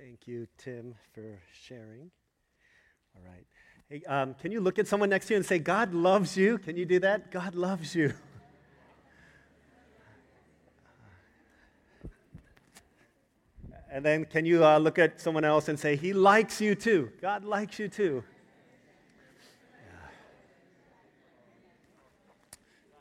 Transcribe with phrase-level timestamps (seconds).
[0.00, 2.10] Thank you, Tim, for sharing.
[3.14, 3.44] All right.
[3.90, 6.56] Hey, um, can you look at someone next to you and say, God loves you?
[6.56, 7.30] Can you do that?
[7.30, 8.14] God loves you.
[13.92, 17.10] And then can you uh, look at someone else and say, He likes you too?
[17.20, 18.22] God likes you too.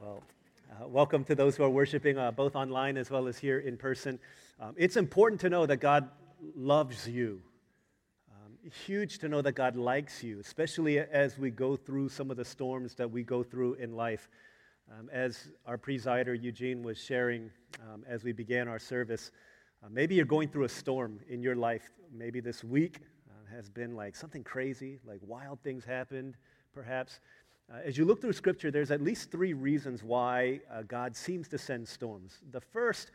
[0.02, 0.24] Well,
[0.72, 3.78] uh, welcome to those who are worshiping uh, both online as well as here in
[3.78, 4.18] person.
[4.60, 6.10] Um, it's important to know that God
[6.56, 7.42] loves you.
[8.32, 8.54] Um,
[8.86, 12.46] huge to know that God likes you, especially as we go through some of the
[12.46, 14.30] storms that we go through in life.
[14.92, 17.52] Um, as our presider Eugene was sharing
[17.82, 19.32] um, as we began our service,
[19.84, 21.92] uh, maybe you're going through a storm in your life.
[22.12, 23.00] Maybe this week
[23.30, 26.38] uh, has been like something crazy, like wild things happened,
[26.74, 27.20] perhaps.
[27.72, 31.48] Uh, as you look through Scripture, there's at least three reasons why uh, God seems
[31.50, 32.40] to send storms.
[32.52, 33.12] The first,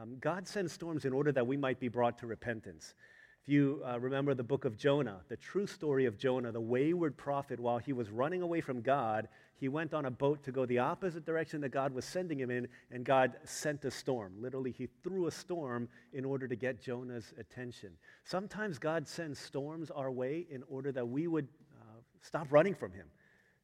[0.00, 2.94] um, God sends storms in order that we might be brought to repentance.
[3.42, 7.16] If you uh, remember the book of Jonah, the true story of Jonah, the wayward
[7.16, 10.66] prophet, while he was running away from God, he went on a boat to go
[10.66, 14.34] the opposite direction that God was sending him in, and God sent a storm.
[14.38, 17.90] Literally, he threw a storm in order to get Jonah's attention.
[18.24, 21.48] Sometimes God sends storms our way in order that we would
[21.80, 23.06] uh, stop running from him,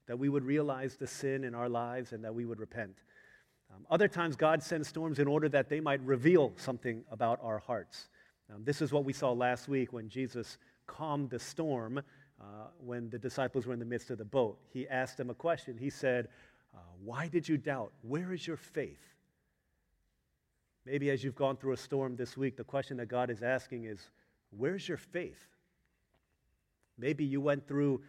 [0.07, 3.03] that we would realize the sin in our lives, and that we would repent.
[3.75, 7.59] Um, other times, God sends storms in order that they might reveal something about our
[7.59, 8.09] hearts.
[8.53, 11.99] Um, this is what we saw last week when Jesus calmed the storm
[12.41, 12.45] uh,
[12.79, 14.59] when the disciples were in the midst of the boat.
[14.73, 15.77] He asked them a question.
[15.79, 16.29] He said,
[16.75, 17.93] uh, Why did you doubt?
[18.03, 19.01] Where is your faith?
[20.85, 23.85] Maybe as you've gone through a storm this week, the question that God is asking
[23.85, 24.11] is,
[24.51, 25.49] Where's your faith?
[26.99, 28.03] Maybe you went through,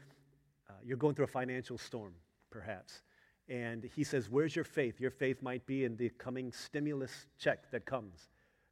[0.70, 2.14] uh, you're going through a financial storm,
[2.52, 3.02] perhaps.
[3.48, 5.00] And he says, Where's your faith?
[5.00, 8.30] Your faith might be in the coming stimulus check that comes.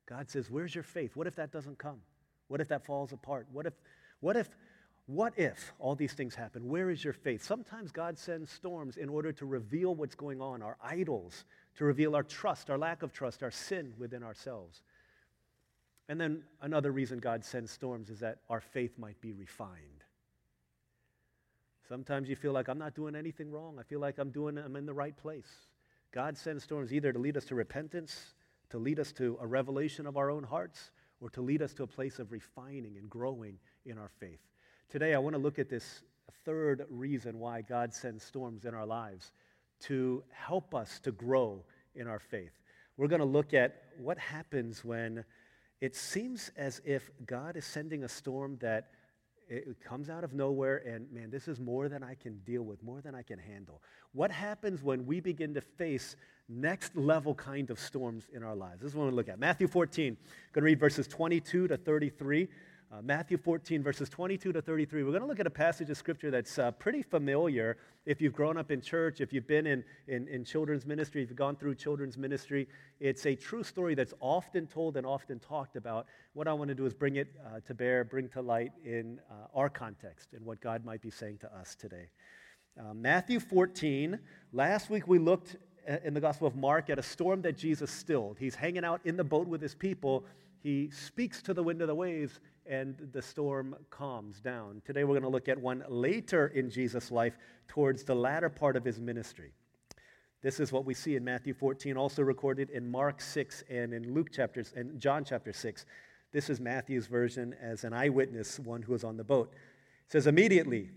[0.07, 1.15] God says, Where's your faith?
[1.15, 1.99] What if that doesn't come?
[2.47, 3.47] What if that falls apart?
[3.51, 3.73] What if,
[4.19, 4.49] what if
[5.05, 6.69] what if all these things happen?
[6.69, 7.43] Where is your faith?
[7.43, 11.43] Sometimes God sends storms in order to reveal what's going on, our idols,
[11.75, 14.81] to reveal our trust, our lack of trust, our sin within ourselves.
[16.07, 19.92] And then another reason God sends storms is that our faith might be refined.
[21.87, 23.77] Sometimes you feel like I'm not doing anything wrong.
[23.79, 25.67] I feel like I'm doing I'm in the right place.
[26.11, 28.35] God sends storms either to lead us to repentance,
[28.69, 31.83] to lead us to a revelation of our own hearts, or to lead us to
[31.83, 34.39] a place of refining and growing in our faith.
[34.89, 36.03] Today, I want to look at this
[36.45, 39.31] third reason why God sends storms in our lives
[39.81, 41.63] to help us to grow
[41.95, 42.51] in our faith.
[42.97, 45.25] We're going to look at what happens when
[45.81, 48.91] it seems as if God is sending a storm that
[49.49, 52.81] it comes out of nowhere and man this is more than i can deal with
[52.83, 53.81] more than i can handle.
[54.13, 56.15] What happens when we begin to face
[56.47, 58.81] next level kind of storms in our lives?
[58.81, 59.39] This is what going look at.
[59.39, 60.17] Matthew 14 i'm
[60.53, 62.47] going to read verses 22 to 33
[62.93, 65.03] uh, Matthew 14, verses 22 to 33.
[65.03, 68.33] We're going to look at a passage of scripture that's uh, pretty familiar if you've
[68.33, 71.55] grown up in church, if you've been in, in, in, children's ministry, if you've gone
[71.55, 72.67] through children's ministry.
[72.99, 76.05] It's a true story that's often told and often talked about.
[76.33, 79.19] What I want to do is bring it uh, to bear, bring to light in
[79.31, 82.09] uh, our context and what God might be saying to us today.
[82.79, 84.19] Uh, Matthew 14,
[84.51, 85.55] last week we looked
[85.89, 88.37] uh, in the Gospel of Mark at a storm that Jesus stilled.
[88.39, 90.25] He's hanging out in the boat with his people.
[90.61, 94.81] He speaks to the wind of the waves and the storm calms down.
[94.85, 98.75] Today we're going to look at one later in Jesus' life towards the latter part
[98.75, 99.53] of his ministry.
[100.41, 104.13] This is what we see in Matthew 14, also recorded in Mark 6 and in
[104.13, 105.85] Luke chapters and John chapter 6.
[106.31, 109.53] This is Matthew's version as an eyewitness, one who was on the boat.
[110.05, 110.89] It says, Immediately,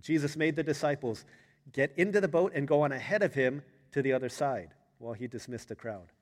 [0.00, 1.24] Jesus made the disciples
[1.72, 5.12] get into the boat and go on ahead of him to the other side while
[5.12, 6.12] he dismissed the crowd.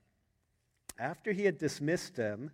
[0.98, 2.50] After he had dismissed them,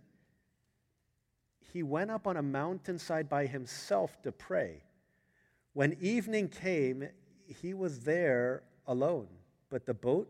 [1.73, 4.83] he went up on a mountainside by himself to pray.
[5.73, 7.09] When evening came,
[7.47, 9.27] he was there alone,
[9.71, 10.29] but the boat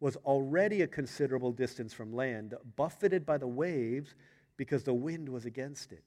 [0.00, 4.16] was already a considerable distance from land, buffeted by the waves
[4.56, 6.02] because the wind was against it.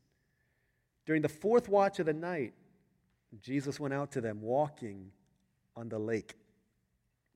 [1.05, 2.53] During the fourth watch of the night,
[3.41, 5.11] Jesus went out to them walking
[5.77, 6.35] on the lake.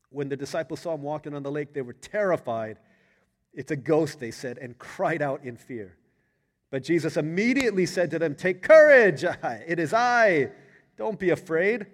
[0.09, 2.77] When the disciples saw him walking on the lake, they were terrified.
[3.53, 5.97] It's a ghost, they said, and cried out in fear.
[6.69, 10.51] But Jesus immediately said to them, Take courage, it is I.
[10.97, 11.87] Don't be afraid.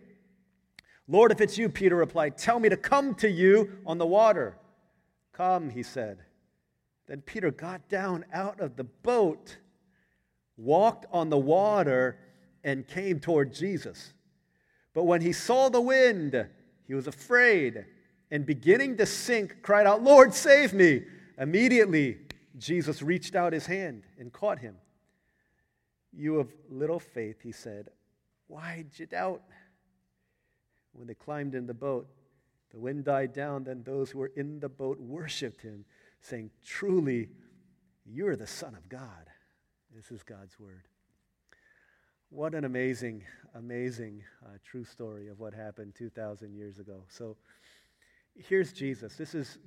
[1.07, 4.57] Lord, if it's you, Peter replied, Tell me to come to you on the water.
[5.33, 6.19] Come, he said.
[7.07, 9.57] Then Peter got down out of the boat,
[10.55, 12.17] walked on the water,
[12.63, 14.13] and came toward Jesus.
[14.93, 16.47] But when he saw the wind,
[16.87, 17.85] he was afraid,
[18.31, 21.03] and beginning to sink, cried out, Lord, save me.
[21.37, 22.19] Immediately,
[22.57, 24.75] Jesus reached out his hand and caught him.
[26.11, 27.89] You of little faith, he said,
[28.53, 29.41] why did you doubt?
[30.91, 32.07] When they climbed in the boat,
[32.71, 33.63] the wind died down.
[33.63, 35.85] Then those who were in the boat worshiped him,
[36.21, 37.29] saying, Truly,
[38.05, 39.27] you're the Son of God.
[39.95, 40.83] This is God's word.
[42.29, 43.23] What an amazing,
[43.55, 47.03] amazing uh, true story of what happened 2,000 years ago.
[47.07, 47.37] So
[48.35, 49.15] here's Jesus.
[49.15, 49.57] This is,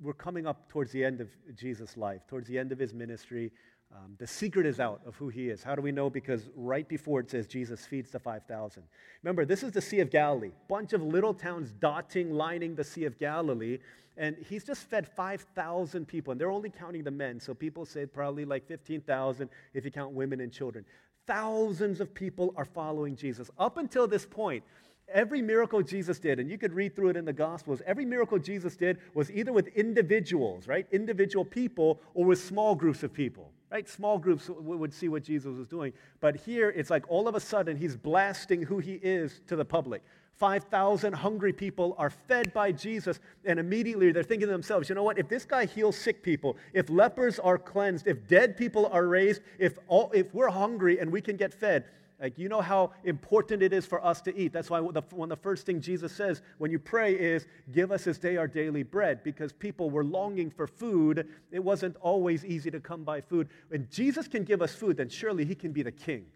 [0.00, 3.52] we're coming up towards the end of Jesus' life, towards the end of his ministry.
[3.94, 5.62] Um, the secret is out of who he is.
[5.62, 6.10] How do we know?
[6.10, 8.82] Because right before it says Jesus feeds the 5,000.
[9.22, 10.50] Remember, this is the Sea of Galilee.
[10.68, 13.78] Bunch of little towns dotting, lining the Sea of Galilee.
[14.16, 16.32] And he's just fed 5,000 people.
[16.32, 17.38] And they're only counting the men.
[17.38, 20.84] So people say probably like 15,000 if you count women and children.
[21.26, 23.50] Thousands of people are following Jesus.
[23.58, 24.64] Up until this point,
[25.12, 28.38] Every miracle Jesus did, and you could read through it in the Gospels, every miracle
[28.38, 30.86] Jesus did was either with individuals, right?
[30.92, 33.88] Individual people, or with small groups of people, right?
[33.88, 35.92] Small groups would see what Jesus was doing.
[36.20, 39.64] But here, it's like all of a sudden, he's blasting who he is to the
[39.64, 40.02] public.
[40.36, 45.02] 5,000 hungry people are fed by Jesus, and immediately they're thinking to themselves, you know
[45.02, 45.18] what?
[45.18, 49.42] If this guy heals sick people, if lepers are cleansed, if dead people are raised,
[49.58, 51.84] if, all, if we're hungry and we can get fed,
[52.20, 54.52] like, you know how important it is for us to eat.
[54.52, 57.90] That's why the, one of the first things Jesus says when you pray is, Give
[57.90, 61.26] us this day our daily bread, because people were longing for food.
[61.50, 63.48] It wasn't always easy to come by food.
[63.68, 66.26] When Jesus can give us food, then surely he can be the king.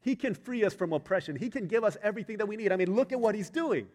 [0.00, 1.36] He can free us from oppression.
[1.36, 2.72] He can give us everything that we need.
[2.72, 3.86] I mean, look at what he's doing.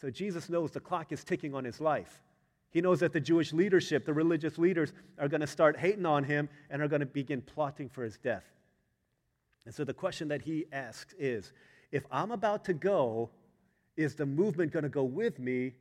[0.00, 2.22] So Jesus knows the clock is ticking on his life.
[2.70, 6.24] He knows that the Jewish leadership, the religious leaders, are going to start hating on
[6.24, 8.44] him and are going to begin plotting for his death.
[9.68, 11.52] And so the question that he asks is
[11.92, 13.28] if I'm about to go,
[13.98, 15.74] is the movement going to go with me,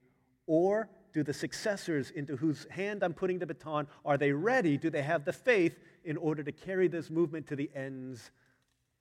[0.45, 4.77] or do the successors into whose hand I'm putting the baton, are they ready?
[4.77, 8.29] Do they have the faith in order to carry this movement to the ends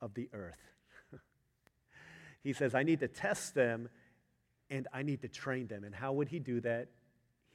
[0.00, 0.62] of the earth?
[2.44, 3.88] he says, I need to test them
[4.70, 5.82] and I need to train them.
[5.82, 6.90] And how would he do that?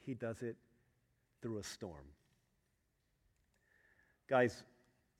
[0.04, 0.56] He does it
[1.40, 2.04] through a storm.
[4.28, 4.64] Guys,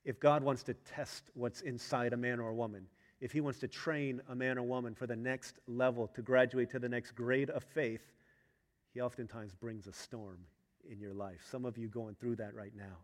[0.04, 2.86] if God wants to test what's inside a man or a woman,
[3.20, 6.70] if He wants to train a man or woman for the next level, to graduate
[6.70, 8.02] to the next grade of faith,
[8.92, 10.38] He oftentimes brings a storm
[10.90, 11.40] in your life.
[11.50, 12.98] Some of you going through that right now.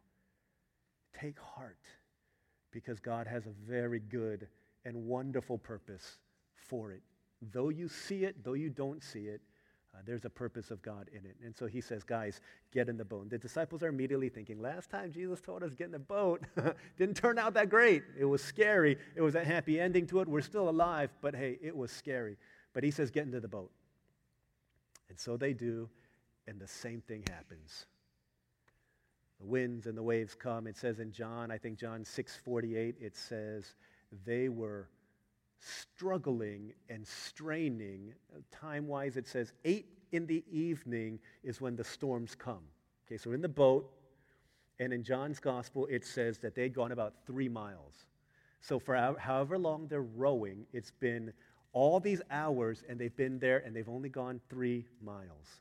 [1.19, 1.79] Take heart
[2.73, 4.49] because God has a very good
[4.85, 6.19] and wonderful purpose
[6.57, 7.03] for it.
[7.53, 9.41] Though you see it, though you don't see it,
[9.95, 11.37] uh, there's a purpose of God in it.
[11.45, 12.41] And so he says, guys,
[12.73, 13.31] get in the boat.
[13.31, 16.43] The disciples are immediately thinking, last time Jesus told us get in the boat,
[16.99, 18.03] didn't turn out that great.
[18.19, 18.99] It was scary.
[19.17, 20.29] It was a happy ending to it.
[20.29, 22.37] We're still alive, but hey, it was scary.
[22.75, 23.71] But he says, get into the boat.
[25.09, 25.89] And so they do,
[26.47, 27.87] and the same thing happens.
[29.41, 30.67] The winds and the waves come.
[30.67, 33.75] It says in John, I think John 6:48, it says
[34.25, 34.89] they were
[35.61, 38.15] struggling and straining.
[38.51, 42.63] Time wise, it says 8 in the evening is when the storms come.
[43.07, 43.91] Okay, so in the boat,
[44.81, 48.07] and in John's gospel, it says that they'd gone about three miles.
[48.61, 51.33] So for however long they're rowing, it's been
[51.73, 55.61] all these hours, and they've been there, and they've only gone three miles.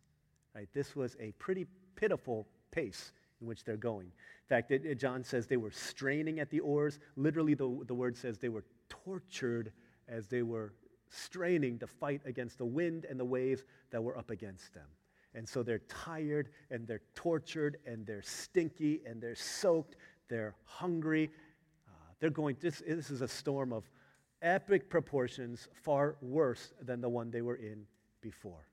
[0.56, 0.68] Right?
[0.74, 3.12] This was a pretty pitiful pace
[3.42, 4.08] in which they're going.
[4.08, 7.00] In fact, it, it, John says they were straining at the oars.
[7.16, 9.72] Literally, the, the word says they were tortured
[10.08, 10.74] as they were
[11.10, 14.88] straining to fight against the wind and the waves that were up against them.
[15.34, 19.96] And so they're tired and they're tortured and they're stinky and they're soaked,
[20.30, 21.30] they're hungry.
[21.88, 23.90] Uh, they're going, this, this is a storm of
[24.42, 27.86] epic proportions, far worse than the one they were in
[28.22, 28.67] before.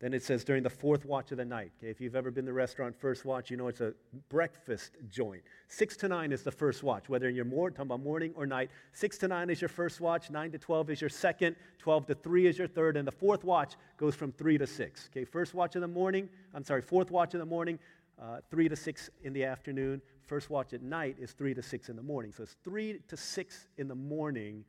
[0.00, 1.72] Then it says during the fourth watch of the night.
[1.78, 3.94] Okay, if you've ever been to the restaurant first watch, you know it's a
[4.28, 5.42] breakfast joint.
[5.68, 8.70] Six to nine is the first watch, whether you're more, talking about morning or night.
[8.92, 12.14] Six to nine is your first watch, nine to 12 is your second, 12 to
[12.16, 15.08] three is your third, and the fourth watch goes from three to six.
[15.10, 17.78] Okay, first watch in the morning, I'm sorry, fourth watch in the morning,
[18.20, 20.02] uh, three to six in the afternoon.
[20.26, 22.32] First watch at night is three to six in the morning.
[22.32, 24.64] So it's three to six in the morning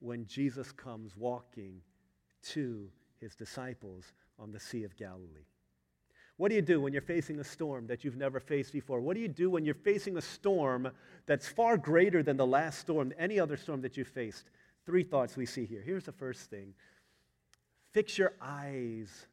[0.00, 1.80] when Jesus comes walking
[2.50, 2.88] to
[3.20, 5.46] his disciples on the Sea of Galilee.
[6.36, 9.00] What do you do when you're facing a storm that you've never faced before?
[9.00, 10.90] What do you do when you're facing a storm
[11.24, 14.50] that's far greater than the last storm, any other storm that you've faced?
[14.84, 15.82] Three thoughts we see here.
[15.82, 16.74] Here's the first thing
[17.92, 19.26] fix your eyes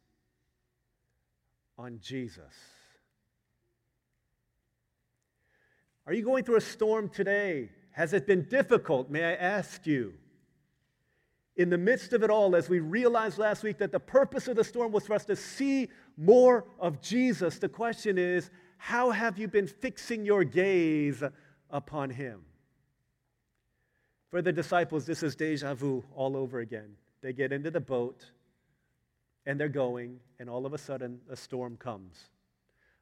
[1.77, 2.53] on Jesus.
[6.07, 7.69] Are you going through a storm today?
[7.91, 9.10] Has it been difficult?
[9.10, 10.13] May I ask you?
[11.55, 14.55] In the midst of it all, as we realized last week that the purpose of
[14.55, 19.38] the storm was for us to see more of Jesus, the question is how have
[19.38, 21.24] you been fixing your gaze
[21.69, 22.41] upon him?
[24.29, 26.95] For the disciples, this is deja vu all over again.
[27.22, 28.25] They get into the boat
[29.45, 32.29] and they're going, and all of a sudden, a storm comes.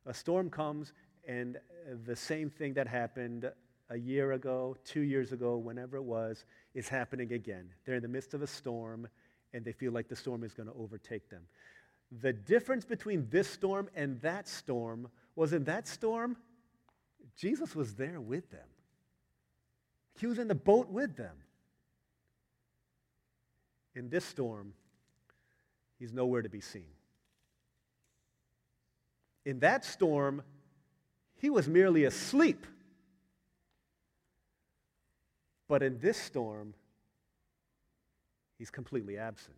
[0.06, 0.94] A storm comes,
[1.28, 1.58] and
[2.06, 3.50] the same thing that happened
[3.92, 7.70] a year ago, two years ago, whenever it was, is happening again.
[7.86, 9.08] They're in the midst of a storm,
[9.54, 11.42] and they feel like the storm is going to overtake them.
[12.22, 16.38] The difference between this storm and that storm was in that storm,
[17.36, 18.68] Jesus was there with them.
[20.18, 21.36] He was in the boat with them.
[23.94, 24.74] In this storm,
[26.00, 26.86] he's nowhere to be seen.
[29.46, 30.44] In that storm,
[31.36, 32.66] he was merely asleep.
[35.72, 36.74] But in this storm,
[38.58, 39.56] he's completely absent.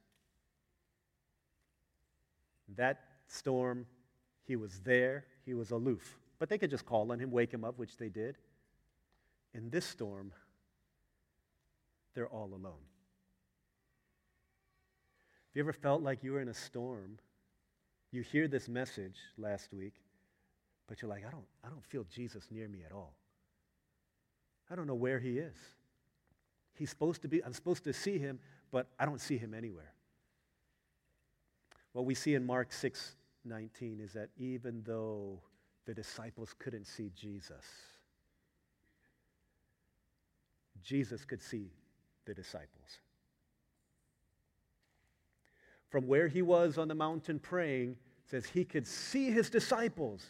[2.76, 3.88] That storm,
[4.46, 6.20] he was there, he was aloof.
[6.38, 8.38] But they could just call on him, wake him up, which they did.
[9.56, 10.32] In this storm,
[12.14, 12.86] they're all alone.
[15.48, 17.18] Have you ever felt like you were in a storm?
[18.12, 19.96] You hear this message last week,
[20.88, 23.16] but you're like, I don't, I don't feel Jesus near me at all.
[24.70, 25.56] I don't know where he is.
[26.76, 28.40] He's supposed to be, I'm supposed to see him,
[28.72, 29.94] but I don't see him anywhere.
[31.94, 35.38] What we see in Mark 6 19 is that even though
[35.86, 37.66] the disciples couldn't see Jesus,
[40.82, 41.72] Jesus could see
[42.26, 43.00] the disciples.
[45.90, 50.24] From where he was on the mountain praying, says he could see his disciples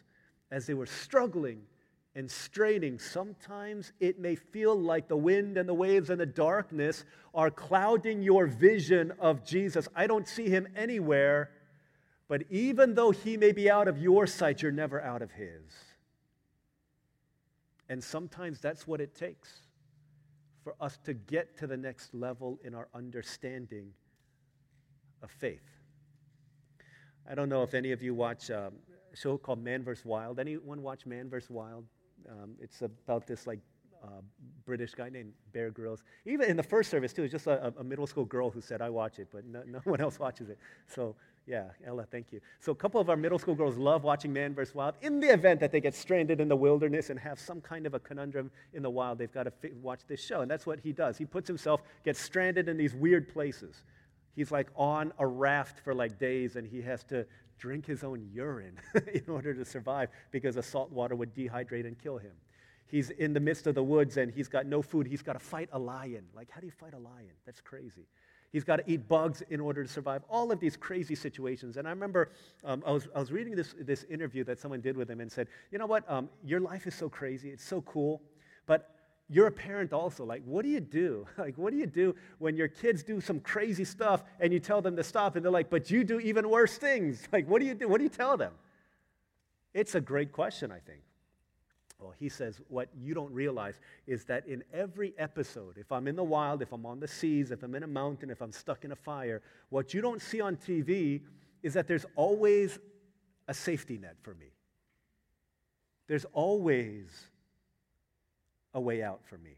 [0.51, 1.61] as they were struggling
[2.15, 2.99] and straining.
[2.99, 8.21] Sometimes it may feel like the wind and the waves and the darkness are clouding
[8.21, 9.87] your vision of Jesus.
[9.95, 11.51] I don't see him anywhere,
[12.27, 15.61] but even though he may be out of your sight, you're never out of his.
[17.89, 19.49] And sometimes that's what it takes
[20.63, 23.91] for us to get to the next level in our understanding
[25.21, 25.61] of faith.
[27.29, 28.73] I don't know if any of you watch um,
[29.11, 30.05] a show called Man vs.
[30.05, 30.39] Wild.
[30.39, 31.49] Anyone watch Man vs.
[31.49, 31.85] Wild?
[32.29, 33.59] Um, it's about this like
[34.03, 34.21] uh,
[34.65, 36.03] British guy named Bear Grylls.
[36.25, 38.81] Even in the first service too, it's just a, a, middle school girl who said,
[38.81, 40.57] "I watch it," but no, no one else watches it.
[40.87, 42.39] So yeah, Ella, thank you.
[42.59, 44.73] So a couple of our middle school girls love watching Man vs.
[44.73, 44.95] Wild.
[45.01, 47.93] In the event that they get stranded in the wilderness and have some kind of
[47.93, 50.79] a conundrum in the wild, they've got to fi- watch this show, and that's what
[50.79, 51.17] he does.
[51.17, 53.83] He puts himself, gets stranded in these weird places.
[54.35, 57.25] He's like on a raft for like days, and he has to
[57.57, 58.77] drink his own urine
[59.13, 62.33] in order to survive because the salt water would dehydrate and kill him.
[62.87, 65.07] He's in the midst of the woods and he's got no food.
[65.07, 66.25] He's got to fight a lion.
[66.35, 67.31] Like, how do you fight a lion?
[67.45, 68.07] That's crazy.
[68.51, 70.21] He's got to eat bugs in order to survive.
[70.29, 71.77] All of these crazy situations.
[71.77, 72.29] And I remember
[72.63, 75.31] um, I, was, I was reading this, this interview that someone did with him and
[75.31, 76.09] said, You know what?
[76.09, 77.49] Um, your life is so crazy.
[77.49, 78.21] It's so cool.
[78.67, 78.91] But
[79.29, 80.25] you're a parent also.
[80.25, 81.25] Like, what do you do?
[81.37, 84.81] Like, what do you do when your kids do some crazy stuff and you tell
[84.81, 87.27] them to stop and they're like, but you do even worse things?
[87.31, 87.87] Like, what do you do?
[87.87, 88.53] What do you tell them?
[89.73, 91.01] It's a great question, I think.
[91.99, 96.15] Well, he says, what you don't realize is that in every episode, if I'm in
[96.15, 98.83] the wild, if I'm on the seas, if I'm in a mountain, if I'm stuck
[98.83, 101.21] in a fire, what you don't see on TV
[101.63, 102.77] is that there's always
[103.47, 104.47] a safety net for me.
[106.07, 107.07] There's always
[108.73, 109.57] a way out for me.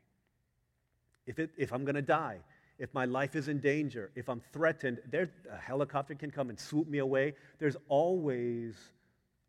[1.26, 2.40] If, it, if I'm going to die,
[2.78, 6.60] if my life is in danger, if I'm threatened, there, a helicopter can come and
[6.60, 7.34] swoop me away.
[7.58, 8.76] There's always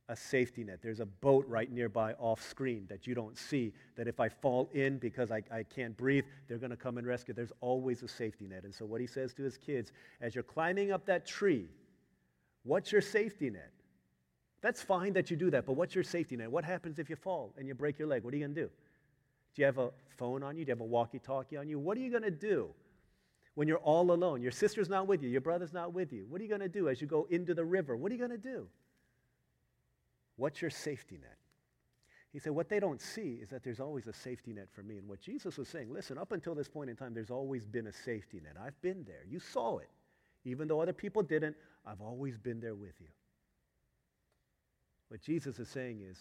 [0.09, 0.79] a safety net.
[0.83, 4.71] There's a boat right nearby off screen that you don't see, that if I fall
[4.73, 7.35] in because I, I can't breathe, they're going to come and rescue.
[7.35, 8.63] There's always a safety net.
[8.63, 11.67] And so, what he says to his kids, as you're climbing up that tree,
[12.63, 13.73] what's your safety net?
[14.61, 16.51] That's fine that you do that, but what's your safety net?
[16.51, 18.23] What happens if you fall and you break your leg?
[18.23, 18.71] What are you going to do?
[19.57, 20.67] Do you have a phone on you?
[20.67, 21.79] Do you have a walkie talkie on you?
[21.79, 22.69] What are you going to do?
[23.55, 26.27] When you're all alone, your sister's not with you, your brother's not with you.
[26.29, 27.97] What are you going to do as you go into the river?
[27.97, 28.69] What are you going to do?
[30.37, 31.39] What's your safety net?
[32.35, 34.99] He said, What they don't see is that there's always a safety net for me.
[34.99, 37.87] And what Jesus was saying, listen, up until this point in time, there's always been
[37.87, 38.57] a safety net.
[38.63, 39.25] I've been there.
[39.27, 39.89] You saw it.
[40.45, 43.09] Even though other people didn't, I've always been there with you.
[45.09, 46.19] What Jesus is saying is,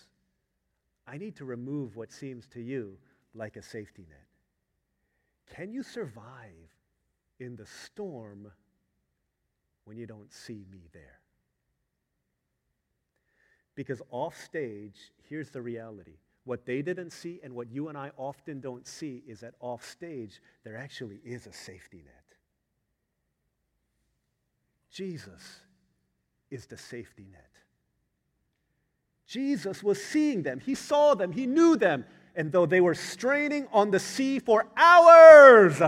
[1.05, 2.97] I need to remove what seems to you
[3.35, 4.25] like a safety net.
[5.55, 6.71] Can you survive
[7.39, 8.51] in the storm
[9.83, 11.19] when you don't see me there?
[13.75, 16.17] Because off stage, here's the reality.
[16.45, 19.83] What they didn't see and what you and I often don't see is that off
[19.83, 22.23] stage, there actually is a safety net.
[24.91, 25.59] Jesus
[26.49, 27.49] is the safety net.
[29.27, 30.59] Jesus was seeing them.
[30.59, 31.31] He saw them.
[31.31, 32.05] He knew them.
[32.35, 35.81] And though they were straining on the sea for hours,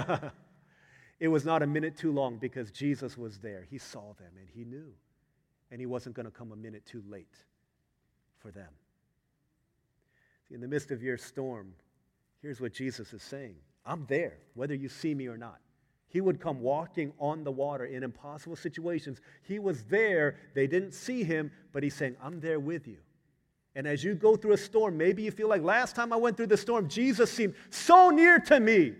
[1.19, 3.67] it was not a minute too long because Jesus was there.
[3.69, 4.93] He saw them and he knew.
[5.69, 7.36] And he wasn't going to come a minute too late
[8.39, 8.69] for them.
[10.49, 11.73] In the midst of your storm,
[12.41, 13.55] here's what Jesus is saying
[13.86, 15.60] I'm there, whether you see me or not.
[16.10, 19.19] He would come walking on the water in impossible situations.
[19.43, 20.38] He was there.
[20.55, 22.97] They didn't see him, but he's saying, I'm there with you.
[23.78, 26.36] And as you go through a storm, maybe you feel like last time I went
[26.36, 28.94] through the storm, Jesus seemed so near to me.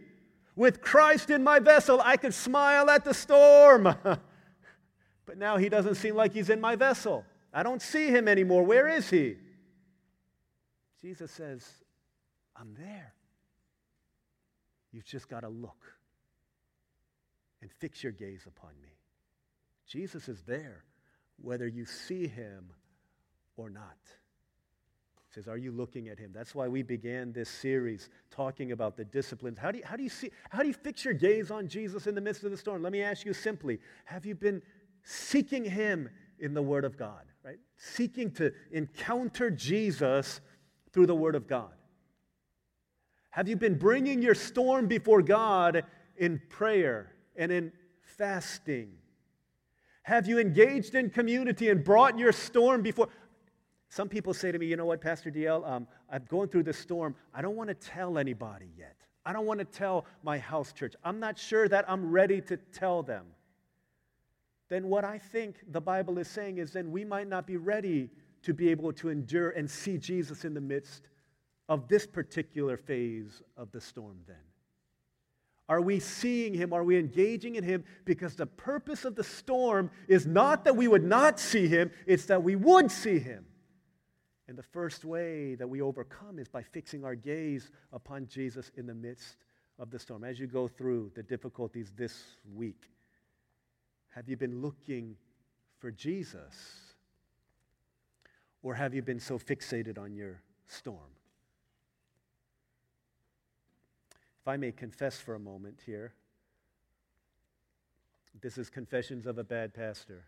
[0.56, 3.86] With Christ in my vessel, I could smile at the storm.
[5.26, 7.26] but now he doesn't seem like he's in my vessel.
[7.52, 8.62] I don't see him anymore.
[8.62, 9.38] Where is he?
[11.02, 11.68] Jesus says,
[12.56, 13.16] I'm there.
[14.92, 15.92] You've just got to look
[17.64, 18.90] and fix your gaze upon me.
[19.88, 20.84] Jesus is there,
[21.42, 22.74] whether you see him
[23.56, 23.98] or not.
[25.46, 26.32] Are you looking at him?
[26.34, 29.60] That's why we began this series talking about the disciplines.
[29.60, 32.08] How do you, how do you see, how do you fix your gaze on Jesus
[32.08, 32.82] in the midst of the storm?
[32.82, 34.62] Let me ask you simply Have you been
[35.04, 37.60] seeking him in the Word of God, right?
[37.76, 40.42] Seeking to encounter Jesus
[40.92, 41.72] through the Word of God.
[43.30, 45.84] Have you been bringing your storm before God
[46.18, 47.72] in prayer and in
[48.02, 48.94] fasting?
[50.04, 53.10] Have you engaged in community and brought your storm before?
[53.90, 56.78] Some people say to me, you know what, Pastor DL, um, I'm going through this
[56.78, 57.16] storm.
[57.34, 58.96] I don't want to tell anybody yet.
[59.26, 60.94] I don't want to tell my house church.
[61.04, 63.26] I'm not sure that I'm ready to tell them.
[64.70, 68.10] Then what I think the Bible is saying is then we might not be ready
[68.44, 71.08] to be able to endure and see Jesus in the midst
[71.70, 74.38] of this particular phase of the storm then?
[75.70, 76.72] Are we seeing him?
[76.72, 77.84] Are we engaging in him?
[78.06, 82.26] Because the purpose of the storm is not that we would not see him, it's
[82.28, 83.46] that we would see him.
[84.48, 88.88] And the first way that we overcome is by fixing our gaze upon Jesus in
[88.88, 89.36] the midst
[89.78, 90.24] of the storm.
[90.24, 92.90] As you go through the difficulties this week,
[94.16, 95.16] have you been looking
[95.80, 96.96] for Jesus?
[98.64, 101.12] Or have you been so fixated on your storm?
[104.42, 106.14] If I may confess for a moment here,
[108.42, 110.24] this is Confessions of a Bad Pastor.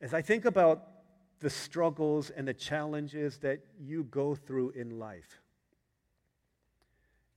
[0.00, 0.97] As I think about
[1.40, 5.40] the struggles and the challenges that you go through in life,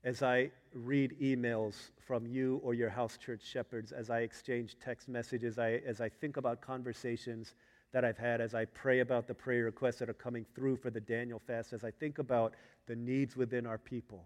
[0.03, 5.07] as I read emails from you or your house church shepherds, as I exchange text
[5.07, 7.53] messages, I, as I think about conversations
[7.91, 10.89] that I've had as I pray about the prayer requests that are coming through for
[10.89, 12.53] the Daniel fast, as I think about
[12.87, 14.23] the needs within our people.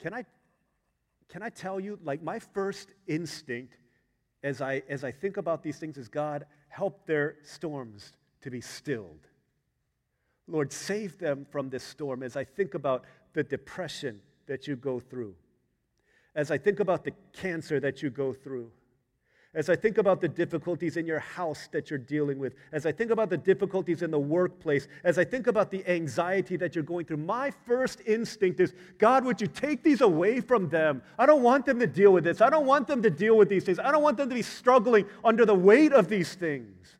[0.00, 0.24] Can I,
[1.28, 3.76] can I tell you, like, my first instinct
[4.42, 8.60] as I, as I think about these things is God, help their storms to be
[8.60, 9.26] stilled.
[10.46, 14.98] Lord, save them from this storm as I think about the depression that you go
[14.98, 15.34] through,
[16.34, 18.70] as I think about the cancer that you go through,
[19.52, 22.92] as I think about the difficulties in your house that you're dealing with, as I
[22.92, 26.84] think about the difficulties in the workplace, as I think about the anxiety that you're
[26.84, 31.02] going through, my first instinct is God, would you take these away from them?
[31.18, 32.40] I don't want them to deal with this.
[32.40, 33.80] I don't want them to deal with these things.
[33.80, 36.96] I don't want them to be struggling under the weight of these things.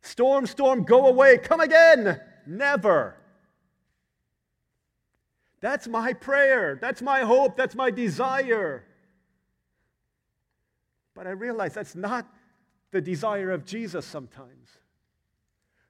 [0.00, 1.38] Storm, storm, go away.
[1.38, 2.20] Come again.
[2.48, 3.16] Never.
[5.60, 6.76] That's my prayer.
[6.80, 7.56] That's my hope.
[7.56, 8.84] That's my desire.
[11.14, 12.26] But I realize that's not
[12.90, 14.68] the desire of Jesus sometimes.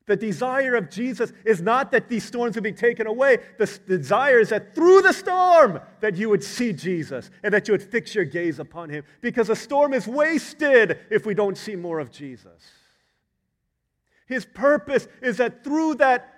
[0.07, 3.39] The desire of Jesus is not that these storms would be taken away.
[3.59, 7.73] The desire is that through the storm that you would see Jesus and that you
[7.73, 11.77] would fix your gaze upon him because a storm is wasted if we don't see
[11.77, 12.73] more of Jesus.
[14.27, 16.32] His purpose is that through that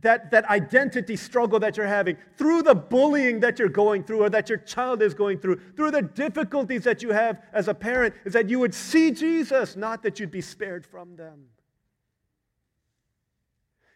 [0.00, 4.30] that, that identity struggle that you're having, through the bullying that you're going through or
[4.30, 8.14] that your child is going through, through the difficulties that you have as a parent,
[8.24, 11.46] is that you would see Jesus, not that you'd be spared from them.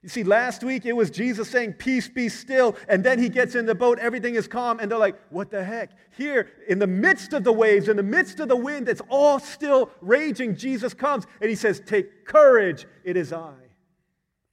[0.02, 2.74] You see, last week it was Jesus saying, Peace be still.
[2.88, 5.62] And then he gets in the boat, everything is calm, and they're like, What the
[5.62, 5.90] heck?
[6.16, 9.38] Here, in the midst of the waves, in the midst of the wind, it's all
[9.38, 10.56] still raging.
[10.56, 13.69] Jesus comes and he says, Take courage, it is I.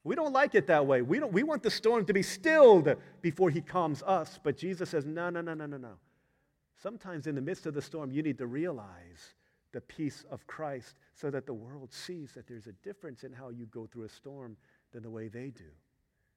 [0.08, 1.02] We don't like it that way.
[1.02, 4.40] We, don't, we want the storm to be stilled before he calms us.
[4.42, 5.96] But Jesus says, no, no, no, no, no, no.
[6.82, 9.36] Sometimes in the midst of the storm, you need to realize
[9.74, 13.50] the peace of Christ so that the world sees that there's a difference in how
[13.50, 14.56] you go through a storm
[14.94, 15.72] than the way they do.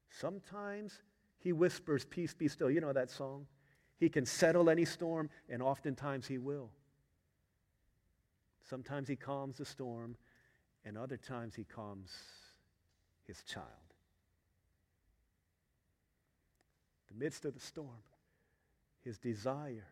[0.08, 1.02] Sometimes
[1.38, 2.72] he whispers, Peace be still.
[2.72, 3.46] You know that song?
[4.00, 6.70] He can settle any storm, and oftentimes he will.
[8.68, 10.16] Sometimes he calms the storm,
[10.84, 12.10] and other times he calms
[13.30, 13.66] his child.
[17.12, 18.02] The midst of the storm,
[19.04, 19.86] his desire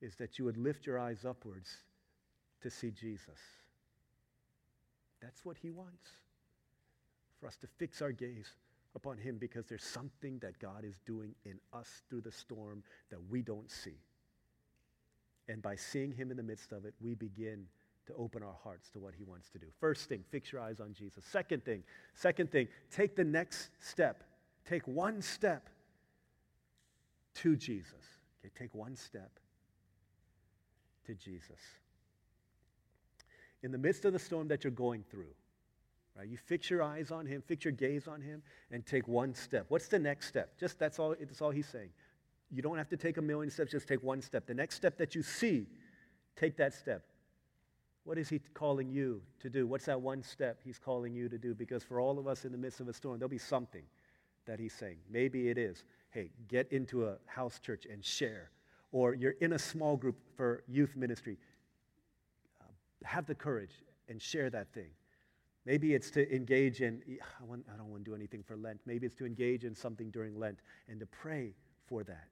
[0.00, 1.76] is that you would lift your eyes upwards
[2.62, 3.40] to see Jesus.
[5.20, 6.08] That's what he wants.
[7.40, 8.54] For us to fix our gaze
[8.94, 13.18] upon him because there's something that God is doing in us through the storm that
[13.28, 13.98] we don't see.
[15.48, 17.66] And by seeing him in the midst of it, we begin
[18.06, 19.66] to open our hearts to what he wants to do.
[19.80, 21.24] First thing, fix your eyes on Jesus.
[21.24, 21.82] Second thing,
[22.14, 24.22] second thing, take the next step.
[24.68, 25.68] Take one step
[27.36, 27.92] to Jesus.
[28.44, 29.30] Okay, take one step
[31.06, 31.60] to Jesus.
[33.62, 35.34] In the midst of the storm that you're going through,
[36.16, 36.28] right?
[36.28, 39.66] You fix your eyes on him, fix your gaze on him, and take one step.
[39.68, 40.58] What's the next step?
[40.58, 41.90] Just that's all, that's all he's saying.
[42.50, 44.46] You don't have to take a million steps, just take one step.
[44.46, 45.66] The next step that you see,
[46.36, 47.04] take that step.
[48.06, 49.66] What is he calling you to do?
[49.66, 51.56] What's that one step he's calling you to do?
[51.56, 53.82] Because for all of us in the midst of a storm, there'll be something
[54.46, 54.98] that he's saying.
[55.10, 58.52] Maybe it is, hey, get into a house church and share.
[58.92, 61.36] Or you're in a small group for youth ministry.
[62.60, 62.66] Uh,
[63.04, 64.90] have the courage and share that thing.
[65.64, 67.02] Maybe it's to engage in,
[67.40, 68.78] I, want, I don't want to do anything for Lent.
[68.86, 71.54] Maybe it's to engage in something during Lent and to pray
[71.88, 72.28] for that.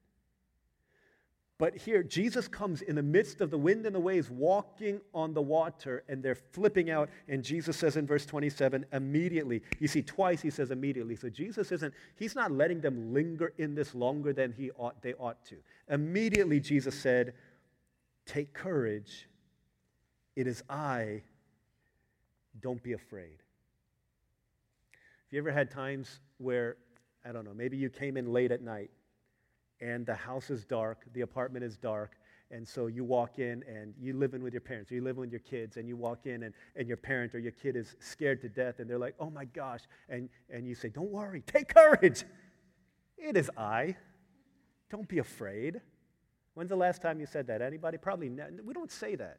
[1.56, 5.34] But here, Jesus comes in the midst of the wind and the waves, walking on
[5.34, 7.10] the water, and they're flipping out.
[7.28, 9.62] And Jesus says in verse 27, immediately.
[9.78, 11.14] You see, twice he says immediately.
[11.14, 15.14] So Jesus isn't, he's not letting them linger in this longer than he ought, they
[15.14, 15.56] ought to.
[15.88, 17.34] Immediately, Jesus said,
[18.26, 19.28] Take courage.
[20.34, 21.22] It is I.
[22.60, 23.38] Don't be afraid.
[24.92, 26.78] Have you ever had times where,
[27.24, 28.90] I don't know, maybe you came in late at night
[29.85, 32.12] and the house is dark, the apartment is dark,
[32.51, 35.18] and so you walk in and you live in with your parents, or you live
[35.18, 37.97] with your kids, and you walk in and, and your parent or your kid is
[37.99, 39.81] scared to death, and they're like, oh my gosh.
[40.09, 42.25] And, and you say, don't worry, take courage.
[43.18, 43.97] It is I.
[44.90, 45.81] Don't be afraid.
[46.55, 47.61] When's the last time you said that?
[47.61, 47.99] Anybody?
[47.99, 48.31] Probably.
[48.64, 49.38] We don't say that.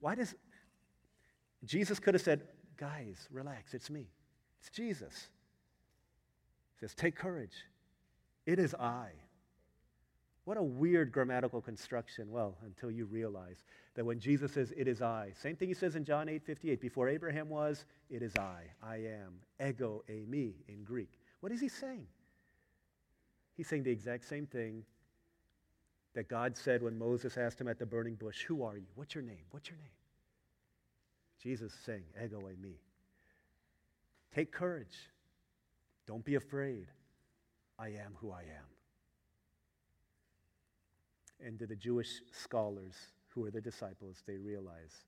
[0.00, 0.34] Why does
[1.64, 2.42] Jesus could have said,
[2.76, 4.08] guys, relax, it's me.
[4.60, 5.28] It's Jesus.
[6.74, 7.54] He says, take courage.
[8.48, 9.10] It is I.
[10.46, 12.30] What a weird grammatical construction.
[12.30, 13.62] Well, until you realize
[13.94, 16.80] that when Jesus says, It is I, same thing he says in John 8 58.
[16.80, 18.62] Before Abraham was, It is I.
[18.82, 19.34] I am.
[19.62, 21.20] Ego, eimi in Greek.
[21.40, 22.06] What is he saying?
[23.54, 24.82] He's saying the exact same thing
[26.14, 28.86] that God said when Moses asked him at the burning bush, Who are you?
[28.94, 29.44] What's your name?
[29.50, 29.88] What's your name?
[31.42, 32.76] Jesus saying, Ego, eimi.
[34.34, 35.10] Take courage.
[36.06, 36.86] Don't be afraid.
[37.78, 38.66] I am who I am.
[41.46, 42.94] And to the Jewish scholars
[43.28, 45.04] who are the disciples, they realize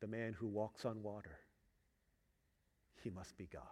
[0.00, 1.38] the man who walks on water,
[3.02, 3.62] he must be God.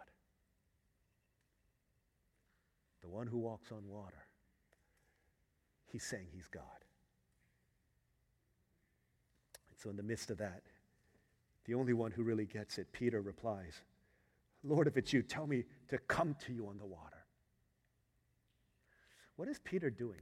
[3.02, 4.26] The one who walks on water,
[5.86, 6.62] he's saying he's God.
[9.70, 10.62] And so, in the midst of that,
[11.64, 13.80] the only one who really gets it, Peter replies,
[14.64, 17.17] Lord, if it's you, tell me to come to you on the water.
[19.38, 20.18] What is Peter doing?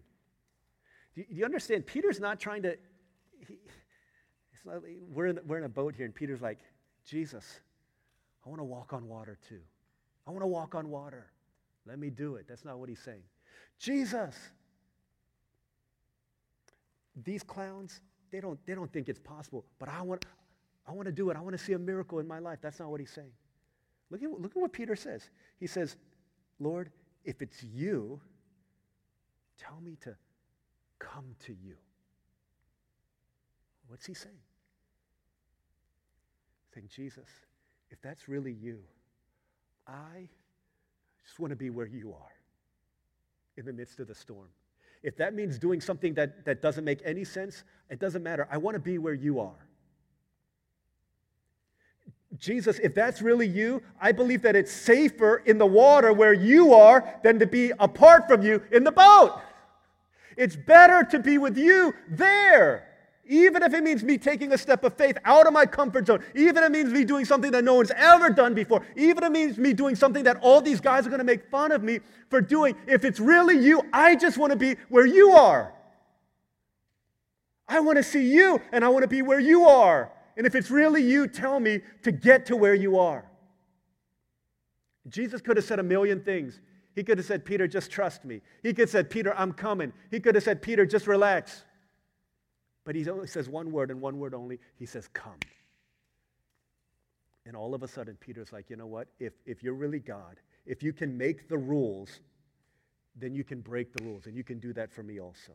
[1.15, 1.87] Do you, do you understand?
[1.87, 2.77] Peter's not trying to.
[3.49, 3.57] He,
[4.67, 6.59] not, we're, in, we're in a boat here, and Peter's like,
[7.07, 7.61] Jesus,
[8.45, 9.61] I want to walk on water too.
[10.27, 11.31] I want to walk on water.
[11.87, 12.45] Let me do it.
[12.47, 13.23] That's not what he's saying.
[13.79, 14.37] Jesus,
[17.25, 20.27] these clowns, they don't, they don't think it's possible, but I want,
[20.87, 21.39] I want to do it.
[21.39, 22.59] I want to see a miracle in my life.
[22.61, 23.33] That's not what he's saying.
[24.11, 25.31] Look at, look at what Peter says.
[25.59, 25.97] He says,
[26.61, 26.91] Lord,
[27.25, 28.21] if it's you,
[29.59, 30.15] Tell me to
[30.99, 31.75] come to you.
[33.89, 34.35] What's he saying?
[36.75, 37.29] Saying, Jesus,
[37.91, 38.81] if that's really you,
[39.87, 40.29] I
[41.25, 42.33] just want to be where you are
[43.57, 44.49] in the midst of the storm.
[45.03, 48.49] If that means doing something that, that doesn't make any sense, it doesn't matter.
[48.51, 49.67] I want to be where you are.
[52.39, 56.75] Jesus, if that's really you, I believe that it's safer in the water where you
[56.75, 59.41] are than to be apart from you in the boat.
[60.37, 62.89] It's better to be with you there.
[63.29, 66.23] Even if it means me taking a step of faith out of my comfort zone,
[66.35, 69.25] even if it means me doing something that no one's ever done before, even if
[69.25, 71.83] it means me doing something that all these guys are going to make fun of
[71.83, 71.99] me
[72.31, 75.73] for doing, if it's really you, I just want to be where you are.
[77.69, 80.13] I want to see you and I want to be where you are.
[80.37, 83.25] And if it's really you, tell me to get to where you are.
[85.09, 86.61] Jesus could have said a million things.
[86.97, 88.41] He could have said, Peter, just trust me.
[88.63, 89.93] He could have said, Peter, I'm coming.
[90.11, 91.63] He could have said, Peter, just relax.
[92.85, 94.59] But he only says one word and one word only.
[94.79, 95.39] He says, Come.
[97.45, 99.07] And all of a sudden, Peter's like, you know what?
[99.21, 102.19] If, if you're really God, if you can make the rules,
[103.15, 105.53] then you can break the rules, and you can do that for me also.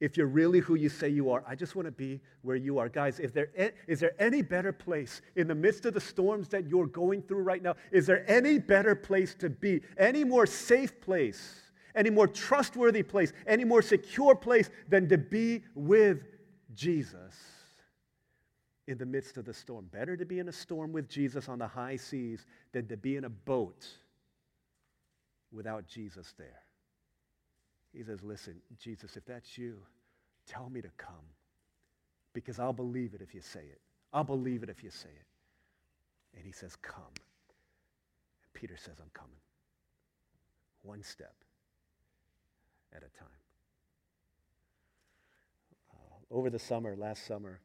[0.00, 2.78] If you're really who you say you are, I just want to be where you
[2.78, 2.88] are.
[2.88, 3.50] Guys, if there,
[3.86, 7.42] is there any better place in the midst of the storms that you're going through
[7.42, 7.74] right now?
[7.92, 9.82] Is there any better place to be?
[9.98, 11.60] Any more safe place?
[11.94, 13.34] Any more trustworthy place?
[13.46, 16.24] Any more secure place than to be with
[16.74, 17.34] Jesus?
[18.90, 19.86] in the midst of the storm.
[19.92, 23.14] Better to be in a storm with Jesus on the high seas than to be
[23.14, 23.86] in a boat
[25.52, 26.62] without Jesus there.
[27.92, 29.78] He says, Listen, Jesus, if that's you,
[30.46, 31.14] tell me to come
[32.32, 33.80] because I'll believe it if you say it.
[34.12, 36.36] I'll believe it if you say it.
[36.36, 37.02] And he says, Come.
[38.42, 39.36] And Peter says, I'm coming.
[40.82, 41.34] One step
[42.92, 43.28] at a time.
[45.92, 47.60] Uh, over the summer, last summer,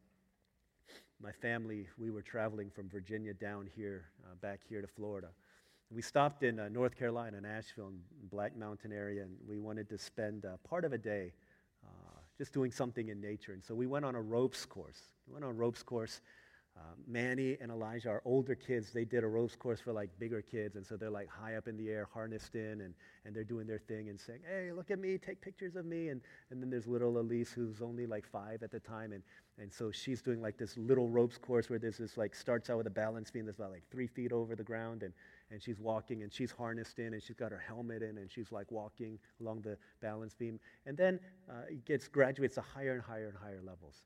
[1.21, 5.29] my family, we were traveling from Virginia down here, uh, back here to Florida.
[5.91, 7.91] We stopped in uh, North Carolina, in Asheville,
[8.31, 11.31] Black Mountain area, and we wanted to spend uh, part of a day
[11.83, 13.53] uh, just doing something in nature.
[13.53, 15.09] And so we went on a ropes course.
[15.27, 16.21] We went on a ropes course
[16.77, 18.91] um, Manny and Elijah are older kids.
[18.91, 21.69] They did a ropes course for like bigger kids, and so they're like high up
[21.69, 22.93] in the air, harnessed in, and,
[23.23, 25.17] and they're doing their thing and saying, "Hey, look at me!
[25.17, 26.19] Take pictures of me!" And
[26.51, 29.23] and then there's little Elise, who's only like five at the time, and
[29.57, 32.77] and so she's doing like this little ropes course where there's this like starts out
[32.77, 35.13] with a balance beam that's about like three feet over the ground, and
[35.51, 38.51] and she's walking and she's harnessed in and she's got her helmet in and she's
[38.51, 43.01] like walking along the balance beam, and then uh, it gets graduates to higher and
[43.01, 44.03] higher and higher levels.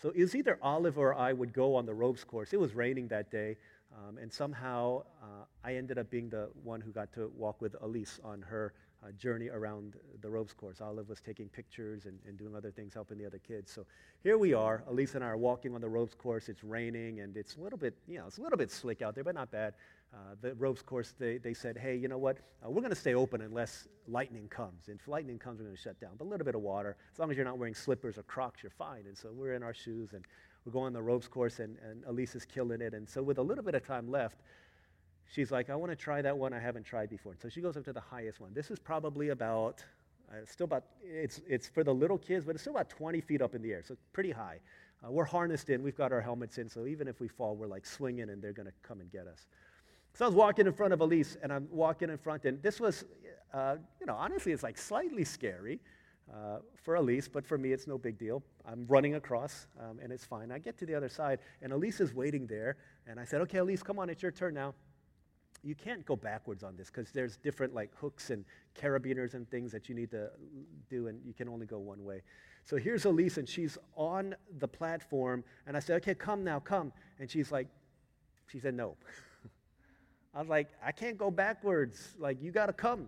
[0.00, 2.52] So it was either Olive or I would go on the ropes course.
[2.52, 3.56] It was raining that day,
[3.96, 7.76] um, and somehow uh, I ended up being the one who got to walk with
[7.80, 10.80] Elise on her uh, journey around the ropes course.
[10.80, 13.72] Olive was taking pictures and, and doing other things, helping the other kids.
[13.72, 13.86] So
[14.22, 14.82] here we are.
[14.88, 16.48] Elise and I are walking on the ropes course.
[16.48, 19.14] It's raining, and it's a little bit, you know, it's a little bit slick out
[19.14, 19.74] there, but not bad.
[20.14, 22.38] Uh, the ropes course, they, they said, hey, you know what?
[22.64, 24.88] Uh, we're going to stay open unless lightning comes.
[24.88, 26.12] And if lightning comes, we're going to shut down.
[26.16, 28.62] But a little bit of water, as long as you're not wearing slippers or Crocs,
[28.62, 29.04] you're fine.
[29.06, 30.24] And so we're in our shoes and
[30.64, 32.92] we're going the ropes course, and, and Elise is killing it.
[32.92, 34.40] And so with a little bit of time left,
[35.32, 37.32] she's like, I want to try that one I haven't tried before.
[37.32, 38.52] And so she goes up to the highest one.
[38.52, 39.84] This is probably about,
[40.30, 43.42] uh, still about, it's, it's for the little kids, but it's still about 20 feet
[43.42, 44.58] up in the air, so pretty high.
[45.06, 47.66] Uh, we're harnessed in, we've got our helmets in, so even if we fall, we're
[47.66, 49.46] like swinging and they're going to come and get us.
[50.16, 52.80] So I was walking in front of Elise, and I'm walking in front, and this
[52.80, 53.04] was,
[53.52, 55.78] uh, you know, honestly, it's like slightly scary
[56.32, 58.42] uh, for Elise, but for me, it's no big deal.
[58.64, 60.50] I'm running across, um, and it's fine.
[60.50, 63.58] I get to the other side, and Elise is waiting there, and I said, okay,
[63.58, 64.72] Elise, come on, it's your turn now.
[65.62, 68.42] You can't go backwards on this because there's different like hooks and
[68.74, 70.30] carabiners and things that you need to
[70.88, 72.22] do, and you can only go one way.
[72.64, 76.90] So here's Elise, and she's on the platform, and I said, okay, come now, come.
[77.20, 77.68] And she's like,
[78.50, 78.96] she said no.
[80.36, 82.14] I was like, I can't go backwards.
[82.18, 83.06] Like, you got to come.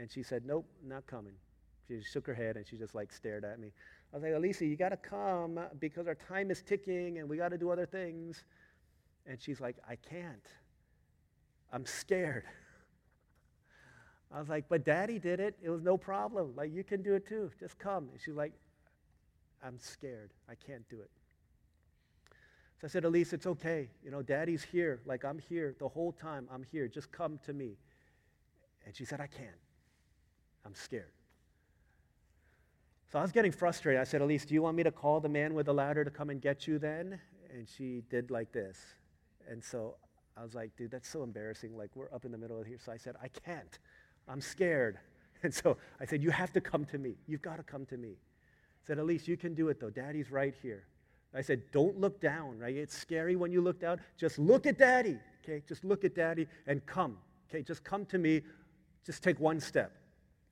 [0.00, 1.34] And she said, Nope, not coming.
[1.86, 3.68] She shook her head and she just like stared at me.
[4.12, 7.36] I was like, Elisa, you got to come because our time is ticking and we
[7.36, 8.44] got to do other things.
[9.26, 10.46] And she's like, I can't.
[11.72, 12.44] I'm scared.
[14.34, 15.56] I was like, but daddy did it.
[15.62, 16.52] It was no problem.
[16.56, 17.50] Like, you can do it too.
[17.60, 18.08] Just come.
[18.10, 18.52] And she's like,
[19.64, 20.32] I'm scared.
[20.48, 21.10] I can't do it.
[22.80, 23.88] So I said, Elise, it's okay.
[24.04, 25.00] You know, daddy's here.
[25.04, 26.48] Like, I'm here the whole time.
[26.52, 26.86] I'm here.
[26.86, 27.76] Just come to me.
[28.86, 29.50] And she said, I can't.
[30.64, 31.12] I'm scared.
[33.10, 34.00] So I was getting frustrated.
[34.00, 36.10] I said, Elise, do you want me to call the man with the ladder to
[36.10, 37.18] come and get you then?
[37.52, 38.78] And she did like this.
[39.50, 39.96] And so
[40.36, 41.76] I was like, dude, that's so embarrassing.
[41.76, 42.78] Like, we're up in the middle of here.
[42.84, 43.78] So I said, I can't.
[44.28, 44.98] I'm scared.
[45.44, 47.14] And so I said, you have to come to me.
[47.28, 48.08] You've got to come to me.
[48.08, 49.88] I said, Elise, you can do it though.
[49.88, 50.88] Daddy's right here.
[51.34, 52.74] I said, don't look down, right?
[52.74, 54.00] It's scary when you look down.
[54.16, 55.62] Just look at daddy, okay?
[55.68, 57.18] Just look at daddy and come,
[57.48, 57.62] okay?
[57.62, 58.42] Just come to me.
[59.04, 59.92] Just take one step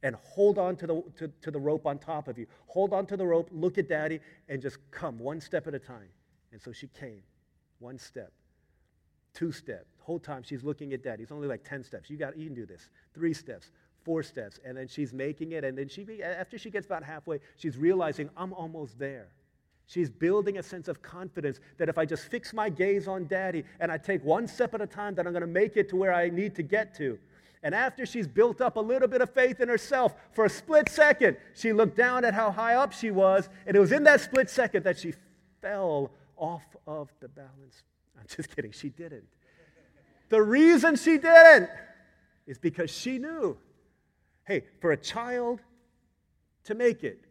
[0.03, 2.47] and hold on to the, to, to the rope on top of you.
[2.67, 5.79] Hold on to the rope, look at daddy, and just come one step at a
[5.79, 6.09] time.
[6.53, 7.23] And so she came,
[7.79, 8.33] one step,
[9.35, 9.97] two steps.
[10.01, 11.23] Whole time she's looking at daddy.
[11.23, 12.09] It's only like 10 steps.
[12.09, 12.89] You, got, you can do this.
[13.15, 13.73] Three steps,
[14.05, 14.61] four steps.
[14.65, 15.65] And then she's making it.
[15.65, 19.29] And then she, after she gets about halfway, she's realizing, I'm almost there.
[19.87, 23.65] She's building a sense of confidence that if I just fix my gaze on daddy
[23.79, 25.97] and I take one step at a time, that I'm going to make it to
[25.97, 27.19] where I need to get to.
[27.63, 30.89] And after she's built up a little bit of faith in herself, for a split
[30.89, 34.21] second, she looked down at how high up she was, and it was in that
[34.21, 35.15] split second that she
[35.63, 37.83] fell off of the balance.
[38.19, 39.25] I'm just kidding, she didn't.
[40.29, 41.71] The reason she didn't
[42.47, 43.57] is because she knew
[44.47, 45.61] hey, for a child
[46.65, 47.25] to make it,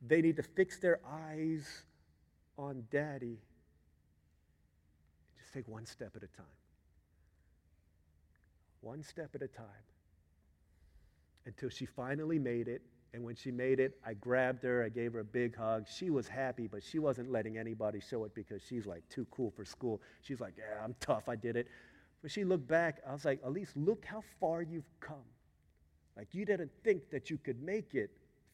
[0.00, 1.82] they need to fix their eyes
[2.58, 3.38] on daddy
[5.38, 6.46] Just take one step at a time.
[8.80, 9.84] One step at a time.
[11.46, 12.82] Until she finally made it.
[13.14, 15.86] And when she made it, I grabbed her, I gave her a big hug.
[15.88, 19.50] She was happy, but she wasn't letting anybody show it because she's like too cool
[19.50, 20.02] for school.
[20.20, 21.68] She's like, Yeah, I'm tough, I did it.
[22.20, 25.24] But she looked back, I was like, Elise, look how far you've come.
[26.16, 28.10] Like you didn't think that you could make it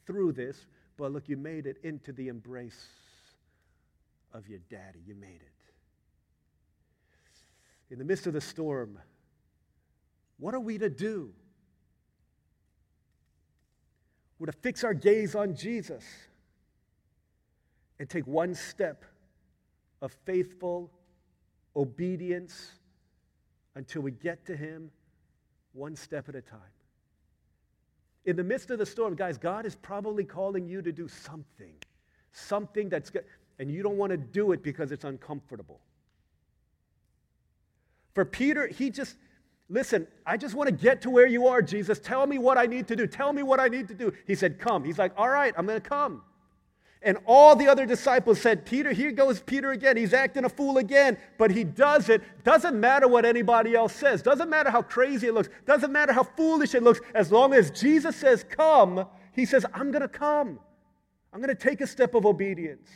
[0.07, 0.67] through this,
[0.97, 2.89] but look, you made it into the embrace
[4.33, 5.01] of your daddy.
[5.07, 5.53] You made it.
[7.91, 8.99] In the midst of the storm,
[10.39, 11.33] what are we to do?
[14.39, 16.05] We're to fix our gaze on Jesus
[17.99, 19.05] and take one step
[20.03, 20.91] of faithful
[21.77, 22.73] obedience
[23.75, 24.91] until we get to Him
[25.73, 26.74] one step at a time.
[28.27, 31.75] In the midst of the storm, guys, God is probably calling you to do something.
[32.33, 33.25] Something that's good.
[33.59, 35.81] And you don't want to do it because it's uncomfortable.
[38.15, 39.17] For Peter, he just,
[39.69, 41.99] listen, I just want to get to where you are, Jesus.
[41.99, 43.07] Tell me what I need to do.
[43.07, 44.13] Tell me what I need to do.
[44.27, 44.85] He said, Come.
[44.85, 46.23] He's like, All right, I'm going to come.
[47.05, 49.99] And all the other disciples said, Peter, here goes Peter again.
[49.99, 52.23] He's acting a fool again, but he does it.
[52.45, 54.23] Doesn't matter what anybody else says.
[54.23, 55.51] Doesn't matter how crazy it looks.
[55.67, 57.01] Doesn't matter how foolish it looks.
[57.15, 60.59] As long as Jesus says, come, he says, I'm going to come.
[61.31, 62.89] I'm going to take a step of obedience.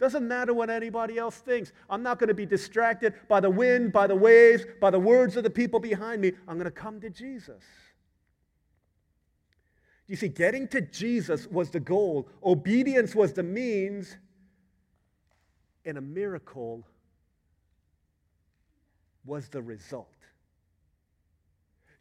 [0.00, 1.72] Doesn't matter what anybody else thinks.
[1.88, 5.36] I'm not going to be distracted by the wind, by the waves, by the words
[5.36, 6.32] of the people behind me.
[6.48, 7.62] I'm going to come to Jesus.
[10.08, 14.16] You see, getting to Jesus was the goal, obedience was the means,
[15.84, 16.82] and a miracle
[19.24, 20.08] was the result.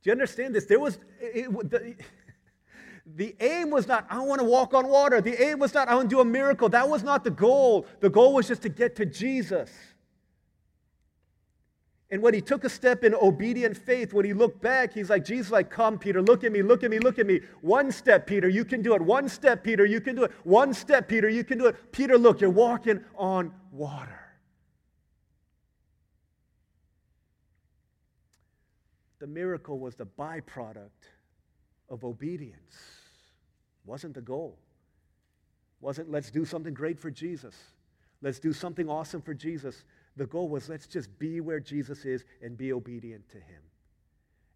[0.02, 0.66] Do you understand this?
[0.66, 1.96] There was, it, it, the,
[3.16, 5.20] the aim was not, I want to walk on water.
[5.20, 6.70] The aim was not, I want to do a miracle.
[6.70, 7.86] That was not the goal.
[8.00, 9.70] The goal was just to get to Jesus.
[12.10, 15.26] And when he took a step in obedient faith, when he looked back, he's like,
[15.26, 17.42] Jesus, like, come, Peter, look at me, look at me, look at me.
[17.62, 19.02] One step, Peter, you can do it.
[19.02, 20.32] One step, Peter, you can do it.
[20.44, 21.92] One step, Peter, you can do it.
[21.92, 24.22] Peter, look, you're walking on water.
[29.20, 31.10] The miracle was the byproduct
[31.90, 32.78] of obedience.
[33.86, 34.58] Wasn't the goal.
[35.82, 37.56] Wasn't let's do something great for Jesus.
[38.22, 39.84] Let's do something awesome for Jesus.
[40.18, 43.62] The goal was let's just be where Jesus is and be obedient to him.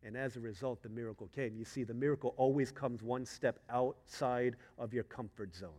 [0.03, 1.55] And as a result, the miracle came.
[1.55, 5.69] You see, the miracle always comes one step outside of your comfort zone.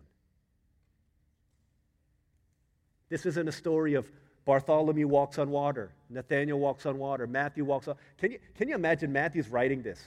[3.09, 4.09] This isn't a story of
[4.45, 7.97] Bartholomew walks on water, Nathaniel walks on water, Matthew walks on.
[8.19, 10.01] Can you, can you imagine Matthew's writing this?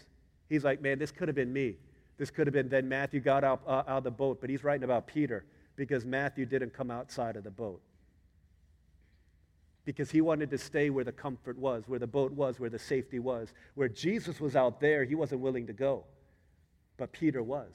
[0.49, 1.76] He's like, man, this could have been me.
[2.17, 4.63] This could have been then Matthew got out, uh, out of the boat, but he's
[4.63, 5.45] writing about Peter
[5.76, 7.82] because Matthew didn't come outside of the boat
[9.86, 12.79] because he wanted to stay where the comfort was, where the boat was, where the
[12.79, 13.53] safety was.
[13.75, 16.03] Where Jesus was out there, he wasn't willing to go.
[16.97, 17.71] But Peter was.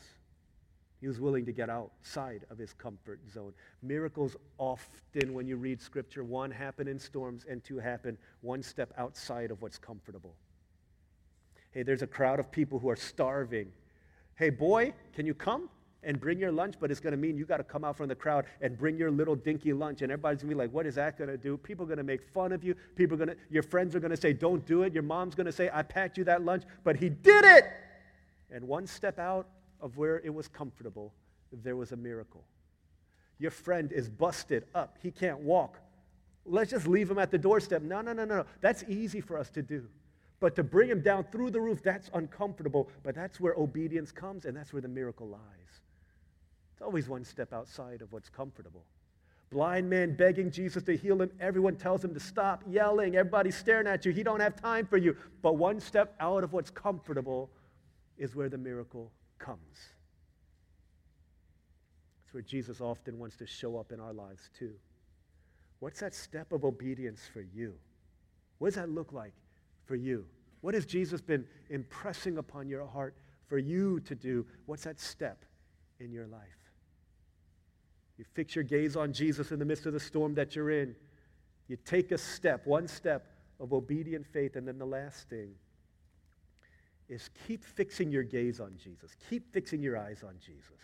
[1.01, 3.55] He was willing to get outside of his comfort zone.
[3.81, 8.93] Miracles often, when you read scripture, one happen in storms and two happen one step
[8.99, 10.35] outside of what's comfortable.
[11.71, 13.73] Hey, there's a crowd of people who are starving.
[14.35, 15.71] Hey, boy, can you come?
[16.03, 18.09] And bring your lunch, but it's going to mean you got to come out from
[18.09, 20.03] the crowd and bring your little dinky lunch.
[20.03, 21.57] And everybody's going to be like, what is that going to do?
[21.57, 22.75] People are going to make fun of you.
[22.97, 24.95] People going to, your friends are going to say, don't do it.
[24.95, 27.65] Your mom's going to say, I packed you that lunch, but he did it.
[28.51, 29.47] And one step out
[29.81, 31.13] of where it was comfortable,
[31.53, 32.45] there was a miracle.
[33.39, 34.99] Your friend is busted up.
[35.03, 35.79] He can't walk.
[36.47, 37.83] Let's just leave him at the doorstep.
[37.83, 38.37] No, no, no, no.
[38.39, 38.45] No.
[38.61, 39.87] That's easy for us to do.
[40.41, 42.89] But to bring him down through the roof, that's uncomfortable.
[43.03, 45.83] But that's where obedience comes, and that's where the miracle lies.
[46.81, 48.87] It's always one step outside of what's comfortable.
[49.51, 51.31] Blind man begging Jesus to heal him.
[51.39, 53.17] Everyone tells him to stop yelling.
[53.17, 54.13] Everybody's staring at you.
[54.13, 55.15] He don't have time for you.
[55.43, 57.51] But one step out of what's comfortable
[58.17, 59.61] is where the miracle comes.
[62.25, 64.73] It's where Jesus often wants to show up in our lives too.
[65.81, 67.75] What's that step of obedience for you?
[68.57, 69.35] What does that look like
[69.85, 70.25] for you?
[70.63, 73.17] What has Jesus been impressing upon your heart
[73.49, 74.47] for you to do?
[74.65, 75.45] What's that step
[75.99, 76.60] in your life?
[78.21, 80.95] You fix your gaze on Jesus in the midst of the storm that you're in.
[81.69, 83.25] You take a step, one step
[83.59, 84.57] of obedient faith.
[84.57, 85.53] And then the last thing
[87.09, 89.17] is keep fixing your gaze on Jesus.
[89.31, 90.83] Keep fixing your eyes on Jesus.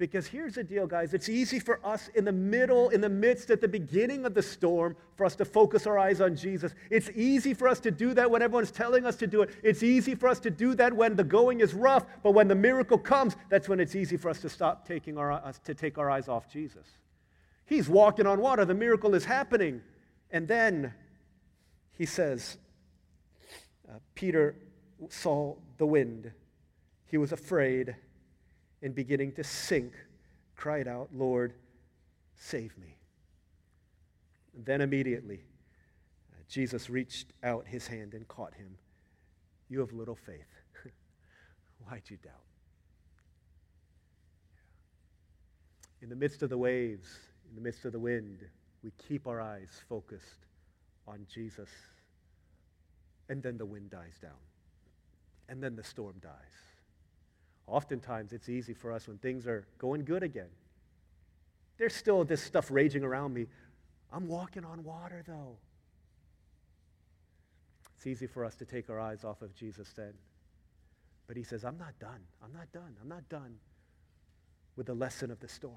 [0.00, 1.12] Because here's the deal, guys.
[1.12, 4.40] It's easy for us in the middle, in the midst, at the beginning of the
[4.40, 6.74] storm, for us to focus our eyes on Jesus.
[6.88, 9.50] It's easy for us to do that when everyone's telling us to do it.
[9.62, 12.54] It's easy for us to do that when the going is rough, but when the
[12.54, 16.10] miracle comes, that's when it's easy for us to stop taking our, to take our
[16.10, 16.86] eyes off Jesus.
[17.66, 18.64] He's walking on water.
[18.64, 19.82] The miracle is happening.
[20.30, 20.94] And then
[21.92, 22.56] he says,
[23.86, 24.56] uh, Peter
[25.10, 26.32] saw the wind.
[27.04, 27.96] He was afraid
[28.82, 29.92] and beginning to sink,
[30.56, 31.54] cried out, Lord,
[32.34, 32.96] save me.
[34.56, 35.40] And then immediately,
[36.32, 38.76] uh, Jesus reached out his hand and caught him.
[39.68, 40.48] You have little faith.
[41.88, 42.32] Why'd you doubt?
[46.02, 47.08] In the midst of the waves,
[47.48, 48.40] in the midst of the wind,
[48.82, 50.46] we keep our eyes focused
[51.06, 51.68] on Jesus.
[53.28, 54.32] And then the wind dies down.
[55.48, 56.69] And then the storm dies.
[57.70, 60.48] Oftentimes, it's easy for us when things are going good again.
[61.78, 63.46] There's still this stuff raging around me.
[64.12, 65.56] I'm walking on water, though.
[67.96, 70.12] It's easy for us to take our eyes off of Jesus then.
[71.28, 72.20] But he says, I'm not done.
[72.42, 72.96] I'm not done.
[73.00, 73.54] I'm not done
[74.74, 75.76] with the lesson of the storm.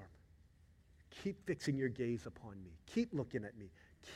[1.22, 2.72] Keep fixing your gaze upon me.
[2.86, 3.66] Keep looking at me.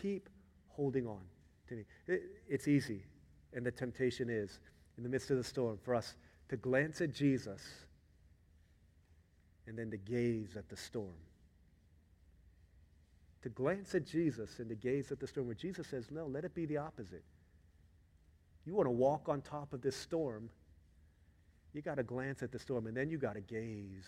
[0.02, 0.28] Keep
[0.68, 1.20] holding on
[1.68, 1.84] to me.
[2.08, 3.04] It, it's easy,
[3.52, 4.58] and the temptation is,
[4.96, 6.16] in the midst of the storm, for us
[6.48, 7.62] to glance at Jesus
[9.66, 11.14] and then to gaze at the storm.
[13.42, 16.44] To glance at Jesus and to gaze at the storm, where Jesus says, No, let
[16.44, 17.22] it be the opposite.
[18.64, 20.50] You want to walk on top of this storm,
[21.72, 24.06] you got to glance at the storm, and then you got to gaze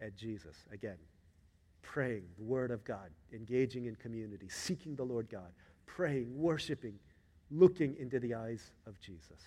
[0.00, 0.56] at Jesus.
[0.72, 0.96] Again,
[1.82, 5.52] praying the Word of God, engaging in community, seeking the Lord God,
[5.86, 6.98] praying, worshiping,
[7.50, 9.42] looking into the eyes of Jesus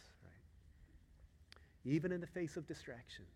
[1.85, 3.29] even in the face of distractions,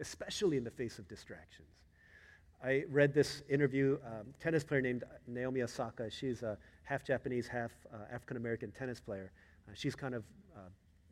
[0.00, 1.68] especially in the face of distractions.
[2.64, 6.10] I read this interview, um, tennis player named Naomi Osaka.
[6.10, 9.30] She's a half Japanese, half uh, African American tennis player.
[9.68, 10.24] Uh, she's kind of
[10.56, 10.60] uh,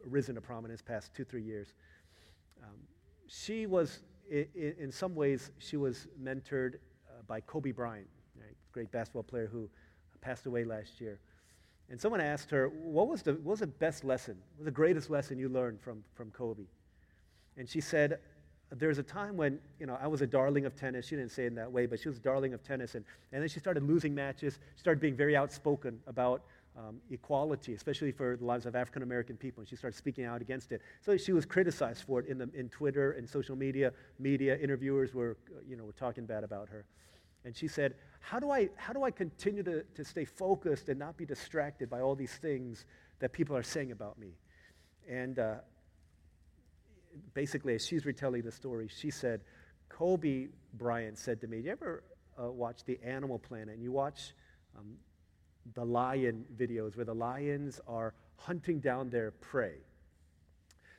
[0.07, 1.75] risen to prominence past two, three years.
[2.63, 2.77] Um,
[3.27, 4.01] she was,
[4.33, 8.09] I- I- in some ways, she was mentored uh, by Kobe Bryant,
[8.41, 8.57] right?
[8.73, 9.69] great basketball player who
[10.21, 11.19] passed away last year.
[11.91, 14.37] And someone asked her, what was, the, what was the best lesson?
[14.61, 16.65] The greatest lesson you learned from, from Kobe?
[17.57, 18.19] And she said,
[18.73, 21.07] there's a time when, you know, I was a darling of tennis.
[21.07, 22.95] She didn't say it in that way, but she was a darling of tennis.
[22.95, 24.59] And, and then she started losing matches.
[24.75, 26.43] She started being very outspoken about
[26.77, 29.61] um, equality, especially for the lives of African American people.
[29.61, 30.81] And she started speaking out against it.
[31.03, 33.93] So she was criticized for it in, the, in Twitter and social media.
[34.19, 35.37] Media interviewers were,
[35.69, 36.85] you know, were talking bad about her.
[37.45, 40.99] And she said, how do I, how do I continue to, to stay focused and
[40.99, 42.87] not be distracted by all these things
[43.19, 44.33] that people are saying about me?
[45.09, 45.57] And uh,
[47.35, 49.43] basically, as she's retelling the story, she said,
[49.91, 52.03] Kobe Bryant said to me, Do you ever
[52.43, 53.75] uh, watch The Animal Planet?
[53.75, 54.35] And you watch
[54.77, 54.97] um,
[55.75, 59.77] the lion videos where the lions are hunting down their prey.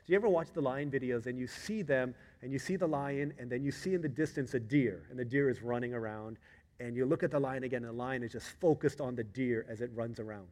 [0.05, 2.87] Do you ever watch the lion videos and you see them and you see the
[2.87, 5.93] lion and then you see in the distance a deer and the deer is running
[5.93, 6.37] around
[6.79, 9.23] and you look at the lion again, and the lion is just focused on the
[9.23, 10.47] deer as it runs around.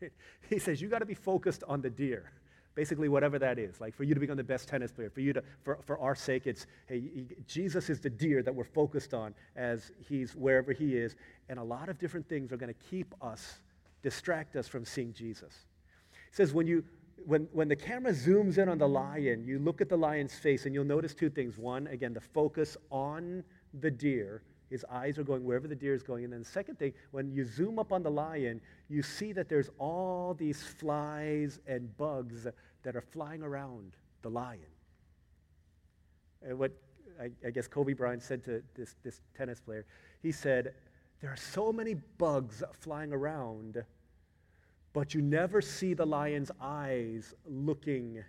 [0.48, 2.30] he says, You got to be focused on the deer.
[2.74, 3.80] Basically, whatever that is.
[3.80, 6.14] Like for you to become the best tennis player, for you to, for, for our
[6.14, 10.96] sake, it's, hey, Jesus is the deer that we're focused on as he's wherever he
[10.96, 11.16] is.
[11.48, 13.58] And a lot of different things are going to keep us,
[14.02, 15.66] distract us from seeing Jesus.
[16.12, 16.84] He says, when you,
[17.28, 20.64] when, when the camera zooms in on the lion, you look at the lion's face
[20.64, 21.58] and you'll notice two things.
[21.58, 23.44] One, again, the focus on
[23.82, 26.24] the deer, his eyes are going wherever the deer is going.
[26.24, 29.50] And then the second thing, when you zoom up on the lion, you see that
[29.50, 32.46] there's all these flies and bugs
[32.82, 34.60] that are flying around the lion.
[36.40, 36.72] And what
[37.20, 39.84] I, I guess Kobe Bryant said to this, this tennis player,
[40.22, 40.72] he said,
[41.20, 43.84] There are so many bugs flying around,
[44.92, 48.22] but you never see the lion's eyes looking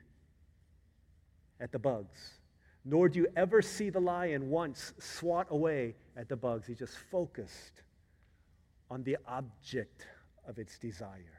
[1.59, 2.39] at the bugs
[2.85, 6.67] nor do you ever see the lion once swat away at the bugs.
[6.67, 7.83] He just focused
[8.89, 10.07] on the object
[10.47, 11.38] of its desire.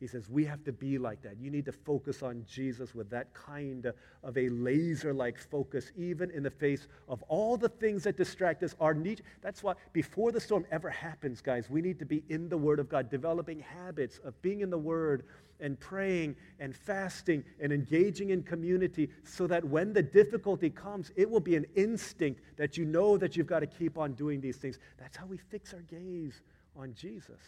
[0.00, 1.38] He says, We have to be like that.
[1.38, 3.92] You need to focus on Jesus with that kind
[4.22, 8.62] of a laser like focus, even in the face of all the things that distract
[8.62, 8.74] us.
[8.80, 12.48] Our need, that's why, before the storm ever happens, guys, we need to be in
[12.48, 15.24] the Word of God, developing habits of being in the Word
[15.60, 21.30] and praying and fasting and engaging in community so that when the difficulty comes, it
[21.30, 24.56] will be an instinct that you know that you've got to keep on doing these
[24.56, 24.78] things.
[24.98, 26.42] That's how we fix our gaze
[26.76, 27.40] on Jesus.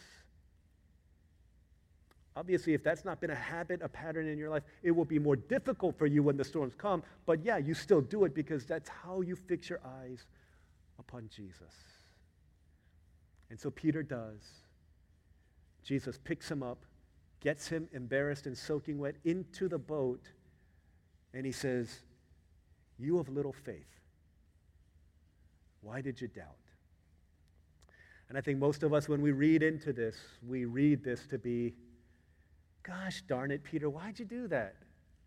[2.37, 5.17] Obviously, if that's not been a habit, a pattern in your life, it will be
[5.17, 7.01] more difficult for you when the storms come.
[7.25, 10.27] But yeah, you still do it because that's how you fix your eyes
[10.99, 11.73] upon Jesus.
[13.49, 14.43] And so Peter does.
[15.83, 16.85] Jesus picks him up,
[17.39, 20.29] gets him embarrassed and soaking wet into the boat,
[21.33, 22.01] and he says,
[22.99, 23.99] You have little faith.
[25.81, 26.45] Why did you doubt?
[28.29, 30.17] And I think most of us, when we read into this,
[30.47, 31.73] we read this to be,
[32.87, 34.75] gosh darn it, Peter, why'd you do that?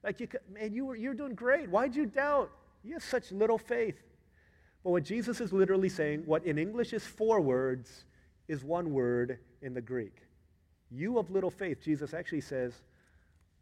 [0.02, 1.68] Like, you, man, you were, you're doing great.
[1.68, 2.50] Why'd you doubt?
[2.82, 4.00] You have such little faith.
[4.82, 8.06] But what Jesus is literally saying, what in English is four words,
[8.48, 10.22] is one word in the Greek.
[10.90, 12.72] You of little faith, Jesus actually says,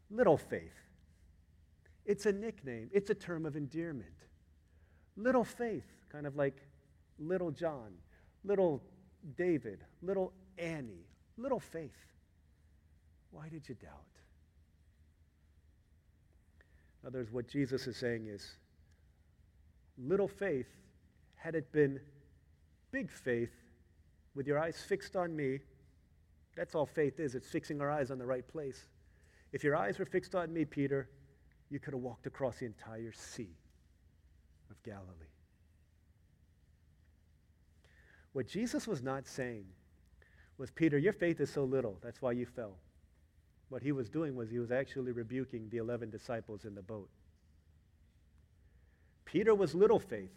[0.09, 0.73] little faith.
[2.05, 4.09] It's a nickname, it's a term of endearment.
[5.17, 6.55] Little faith, kind of like
[7.19, 7.91] little John,
[8.45, 8.81] little
[9.37, 11.05] David, little Annie,
[11.37, 11.91] little faith.
[13.31, 13.91] Why did you doubt?
[17.01, 18.55] In other words, what Jesus is saying is
[19.97, 20.67] little faith,
[21.35, 21.99] had it been
[22.91, 23.53] big faith,
[24.35, 25.59] with your eyes fixed on me,
[26.55, 27.35] that's all faith is.
[27.35, 28.85] It's fixing our eyes on the right place.
[29.51, 31.09] If your eyes were fixed on me, Peter,
[31.69, 33.55] you could have walked across the entire sea
[34.69, 35.07] of Galilee.
[38.33, 39.65] What Jesus was not saying
[40.57, 42.77] was, Peter, your faith is so little, that's why you fell.
[43.69, 47.09] What he was doing was he was actually rebuking the 11 disciples in the boat.
[49.25, 50.35] Peter was little faith,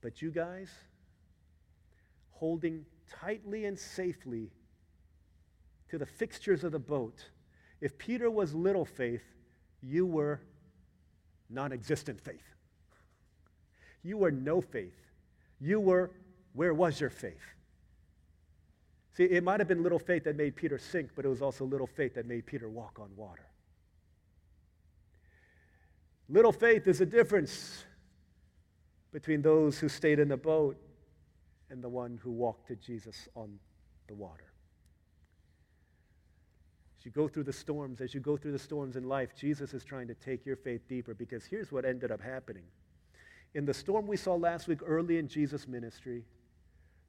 [0.00, 0.70] but you guys,
[2.30, 2.86] holding
[3.20, 4.50] tightly and safely
[5.90, 7.30] to the fixtures of the boat,
[7.80, 9.22] if Peter was little faith,
[9.82, 10.40] you were
[11.50, 12.54] non existent faith.
[14.02, 14.96] You were no faith.
[15.60, 16.12] You were,
[16.54, 17.55] where was your faith?
[19.16, 21.64] See, it might have been little faith that made Peter sink, but it was also
[21.64, 23.46] little faith that made Peter walk on water.
[26.28, 27.84] Little faith is a difference
[29.12, 30.76] between those who stayed in the boat
[31.70, 33.58] and the one who walked to Jesus on
[34.06, 34.52] the water.
[36.98, 39.72] As you go through the storms, as you go through the storms in life, Jesus
[39.72, 42.64] is trying to take your faith deeper because here's what ended up happening.
[43.54, 46.24] In the storm we saw last week early in Jesus' ministry,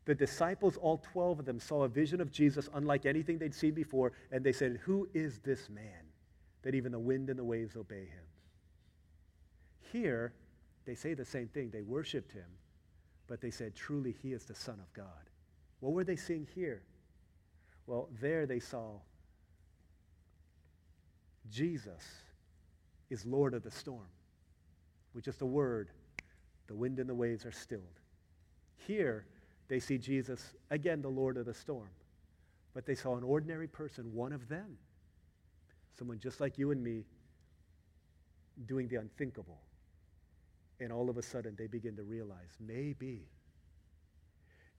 [0.08, 3.74] the disciples, all 12 of them, saw a vision of Jesus unlike anything they'd seen
[3.74, 5.84] before, and they said, Who is this man
[6.62, 8.24] that even the wind and the waves obey him?
[9.92, 10.32] Here,
[10.86, 11.72] they say the same thing.
[11.72, 12.48] They worshiped him,
[13.28, 15.30] but they said, Truly, he is the Son of God.
[15.82, 16.84] What were they seeing here?
[17.86, 19.02] Well, there they saw
[21.52, 22.04] Jesus
[23.10, 24.08] is Lord of the storm.
[25.14, 25.90] With just a word,
[26.68, 28.00] the wind and the waves are stilled.
[28.88, 29.26] Here,
[29.68, 31.90] they see Jesus, again, the Lord of the storm.
[32.74, 34.78] But they saw an ordinary person, one of them,
[35.98, 37.06] someone just like you and me,
[38.66, 39.60] doing the unthinkable.
[40.80, 43.28] And all of a sudden, they begin to realize maybe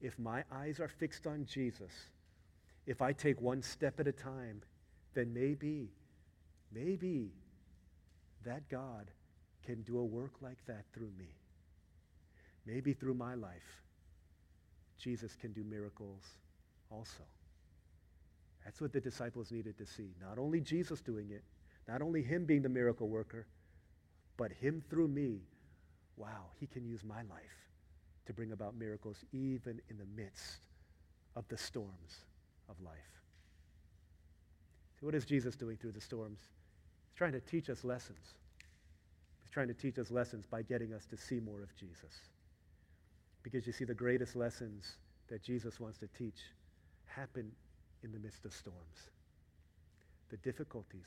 [0.00, 1.92] if my eyes are fixed on Jesus,
[2.86, 4.62] if I take one step at a time,
[5.14, 5.90] then maybe,
[6.72, 7.32] maybe
[8.44, 9.10] that God
[9.66, 11.34] can do a work like that through me.
[12.64, 13.82] Maybe through my life.
[14.98, 16.22] Jesus can do miracles
[16.90, 17.22] also.
[18.64, 20.10] That's what the disciples needed to see.
[20.20, 21.42] Not only Jesus doing it,
[21.86, 23.46] not only him being the miracle worker,
[24.36, 25.40] but him through me.
[26.16, 27.68] Wow, he can use my life
[28.26, 30.60] to bring about miracles even in the midst
[31.34, 32.26] of the storms
[32.68, 32.94] of life.
[35.00, 36.40] So, what is Jesus doing through the storms?
[37.06, 38.34] He's trying to teach us lessons.
[39.40, 42.20] He's trying to teach us lessons by getting us to see more of Jesus.
[43.50, 46.38] Because you see, the greatest lessons that Jesus wants to teach
[47.06, 47.50] happen
[48.02, 49.08] in the midst of storms.
[50.28, 51.06] The difficulties,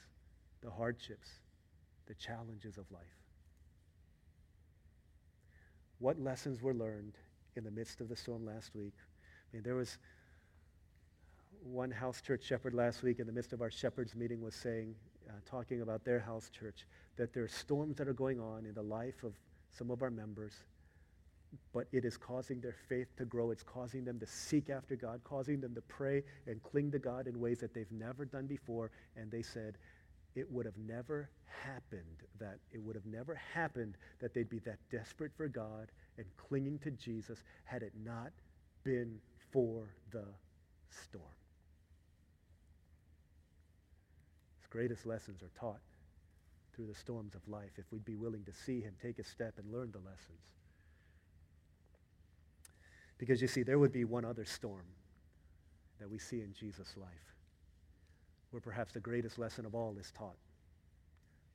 [0.64, 1.30] the hardships,
[2.08, 3.04] the challenges of life.
[6.00, 7.14] What lessons were learned
[7.56, 8.96] in the midst of the storm last week?
[8.98, 10.00] I mean, there was
[11.64, 14.96] one house church shepherd last week in the midst of our shepherds meeting was saying,
[15.30, 16.88] uh, talking about their house church,
[17.18, 19.34] that there are storms that are going on in the life of
[19.70, 20.64] some of our members
[21.74, 23.52] but it is causing their faith to grow.
[23.52, 27.28] It's causing them to seek after God, causing them to pray and cling to God
[27.28, 28.92] in ways that they've never done before.
[29.16, 29.78] And they said,
[30.36, 31.30] it would have never
[31.64, 36.26] happened that it would have never happened that they'd be that desperate for God and
[36.38, 38.32] clinging to Jesus had it not
[38.84, 39.20] been
[39.52, 40.26] for the
[40.90, 41.26] storm.
[44.60, 45.82] His greatest lessons are taught
[46.74, 49.56] through the storms of life if we'd be willing to see him take a step
[49.58, 50.40] and learn the lessons.
[53.22, 54.82] Because you see, there would be one other storm
[56.00, 57.36] that we see in Jesus' life,
[58.50, 60.38] where perhaps the greatest lesson of all is taught.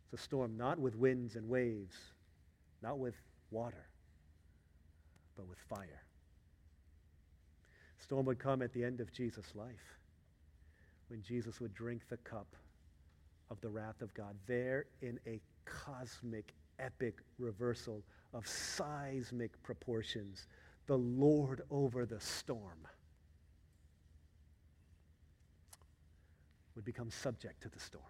[0.05, 1.97] It's a storm not with winds and waves,
[2.85, 3.17] not with
[3.51, 3.89] water,
[5.37, 6.05] but with fire.
[7.99, 9.99] Storm would come at the end of Jesus' life
[11.09, 12.47] when Jesus would drink the cup
[13.51, 14.37] of the wrath of God.
[14.47, 20.47] There in a cosmic, epic reversal of seismic proportions
[20.87, 22.87] the Lord over the storm,
[26.75, 28.05] would become subject to the storm.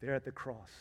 [0.00, 0.72] There at the cross,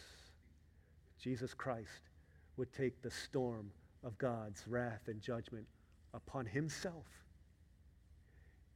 [1.21, 2.09] Jesus Christ
[2.57, 3.71] would take the storm
[4.03, 5.67] of God's wrath and judgment
[6.13, 7.05] upon himself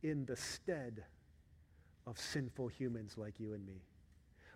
[0.04, 1.04] in the stead
[2.06, 3.82] of sinful humans like you and me.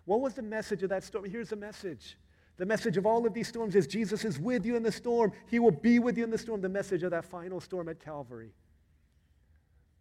[0.04, 1.24] What was the message of that storm?
[1.24, 2.16] Here's the message.
[2.60, 5.32] The message of all of these storms is Jesus is with you in the storm.
[5.46, 6.60] He will be with you in the storm.
[6.60, 8.50] The message of that final storm at Calvary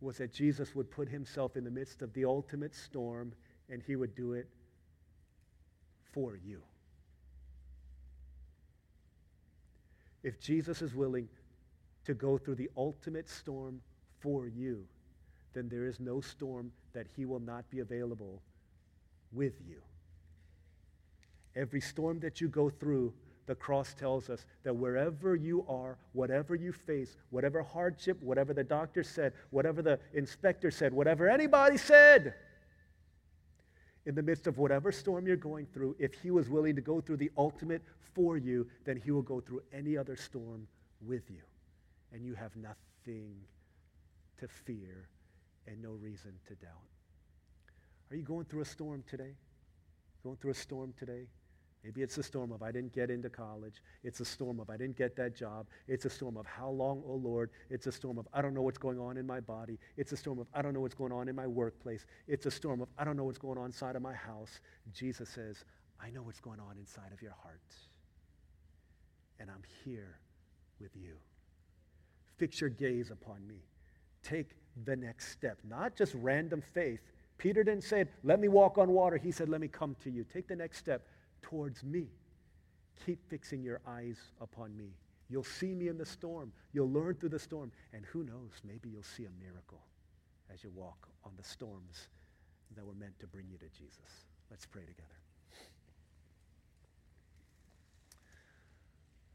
[0.02, 3.32] was that Jesus would put himself in the midst of the ultimate storm
[3.70, 4.50] and he would do it
[6.12, 6.62] for you.
[10.22, 11.30] If Jesus is willing
[12.04, 13.80] to go through the ultimate storm
[14.20, 14.86] for you,
[15.54, 18.42] then there is no storm that he will not be available
[19.32, 19.82] with you.
[21.56, 23.14] Every storm that you go through,
[23.46, 28.64] the cross tells us that wherever you are, whatever you face, whatever hardship, whatever the
[28.64, 32.36] doctor said, whatever the inspector said, whatever anybody said,
[34.06, 37.02] in the midst of whatever storm you're going through, if he was willing to go
[37.02, 37.82] through the ultimate
[38.14, 40.68] for you, then he will go through any other storm
[41.02, 41.42] with you.
[42.12, 43.36] And you have nothing
[44.40, 45.10] to fear
[45.68, 46.72] and no reason to doubt.
[48.12, 49.34] Are you going through a storm today?
[50.24, 51.28] Going through a storm today?
[51.84, 53.82] Maybe it's a storm of I didn't get into college.
[54.04, 55.66] It's a storm of I didn't get that job.
[55.88, 57.52] It's a storm of how long, oh Lord.
[57.70, 59.80] It's a storm of I don't know what's going on in my body.
[59.96, 62.06] It's a storm of I don't know what's going on in my workplace.
[62.28, 64.60] It's a storm of I don't know what's going on inside of my house.
[64.94, 65.64] Jesus says,
[66.02, 67.62] I know what's going on inside of your heart.
[69.40, 70.20] And I'm here
[70.82, 71.16] with you.
[72.38, 73.64] Fix your gaze upon me.
[74.22, 74.50] Take
[74.86, 77.00] the next step, not just random faith.
[77.38, 79.16] Peter didn't say, Let me walk on water.
[79.16, 80.26] He said, Let me come to you.
[80.26, 81.08] Take the next step
[81.42, 82.08] towards me.
[83.06, 84.92] Keep fixing your eyes upon me.
[85.30, 86.52] You'll see me in the storm.
[86.74, 87.72] You'll learn through the storm.
[87.94, 89.82] And who knows, maybe you'll see a miracle
[90.52, 92.08] as you walk on the storms
[92.76, 94.26] that were meant to bring you to Jesus.
[94.50, 95.06] Let's pray together.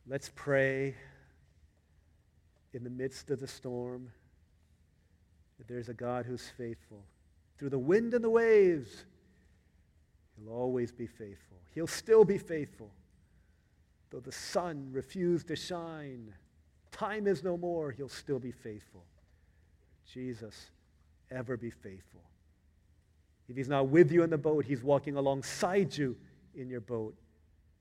[0.06, 0.94] Let's pray
[2.74, 4.10] in the midst of the storm
[5.58, 7.02] that there's a God who's faithful.
[7.58, 9.06] Through the wind and the waves,
[10.36, 11.58] he'll always be faithful.
[11.74, 12.90] He'll still be faithful.
[14.10, 16.32] Though the sun refused to shine,
[16.92, 19.04] time is no more, he'll still be faithful.
[20.12, 20.70] Jesus,
[21.30, 22.20] ever be faithful.
[23.48, 26.16] If he's not with you in the boat, he's walking alongside you
[26.54, 27.14] in your boat.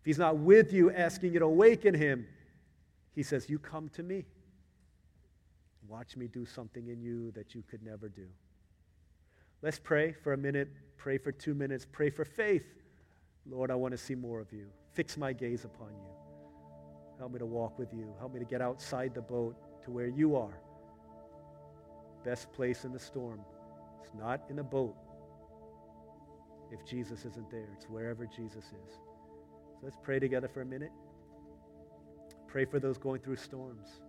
[0.02, 2.26] If he's not with you asking you to awaken him,
[3.16, 4.26] he says, You come to me.
[5.88, 8.28] Watch me do something in you that you could never do.
[9.64, 12.66] Let's pray for a minute, pray for two minutes, pray for faith.
[13.50, 14.68] Lord, I want to see more of you.
[14.92, 16.12] Fix my gaze upon you.
[17.18, 18.14] Help me to walk with you.
[18.20, 19.56] Help me to get outside the boat
[19.86, 20.60] to where you are.
[22.26, 23.40] Best place in the storm.
[24.02, 24.96] It's not in the boat
[26.72, 27.70] if Jesus isn't there.
[27.74, 28.94] It's wherever Jesus is.
[28.94, 30.92] So let's pray together for a minute.
[32.48, 34.02] Pray for those going through storms.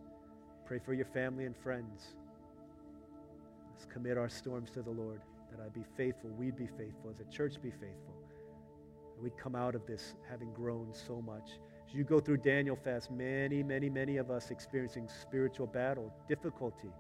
[0.67, 2.17] Pray for your family and friends.
[3.73, 5.21] Let's commit our storms to the Lord,
[5.55, 8.15] that I'd be faithful, we'd be faithful, as a church be faithful
[9.21, 11.59] we come out of this having grown so much.
[11.89, 16.91] As you go through Daniel fast, many, many, many of us experiencing spiritual battle, difficulty.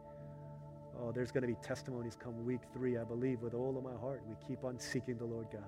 [0.98, 3.98] Oh, there's going to be testimonies come week three, I believe, with all of my
[4.00, 4.22] heart.
[4.28, 5.64] We keep on seeking the Lord God.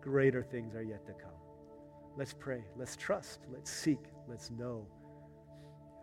[0.00, 1.32] Greater things are yet to come.
[2.16, 2.62] Let's pray.
[2.76, 3.40] Let's trust.
[3.52, 4.00] Let's seek.
[4.28, 4.86] Let's know.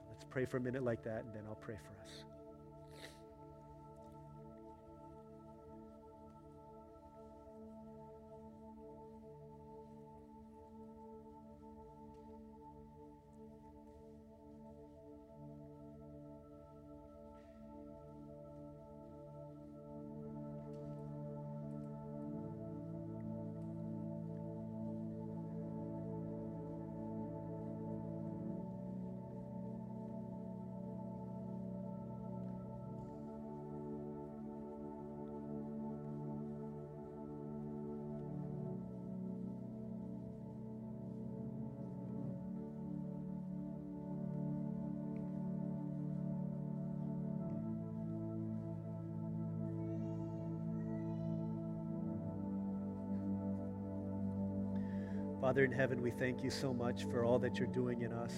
[0.10, 2.33] Let's pray for a minute like that, and then I'll pray for us.
[55.54, 58.34] Father in heaven, we thank you so much for all that you're doing in us.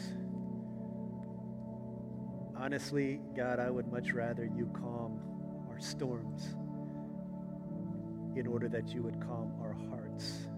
[2.58, 5.22] Honestly, God, I would much rather you calm
[5.70, 6.58] our storms
[8.38, 10.50] in order that you would calm our hearts.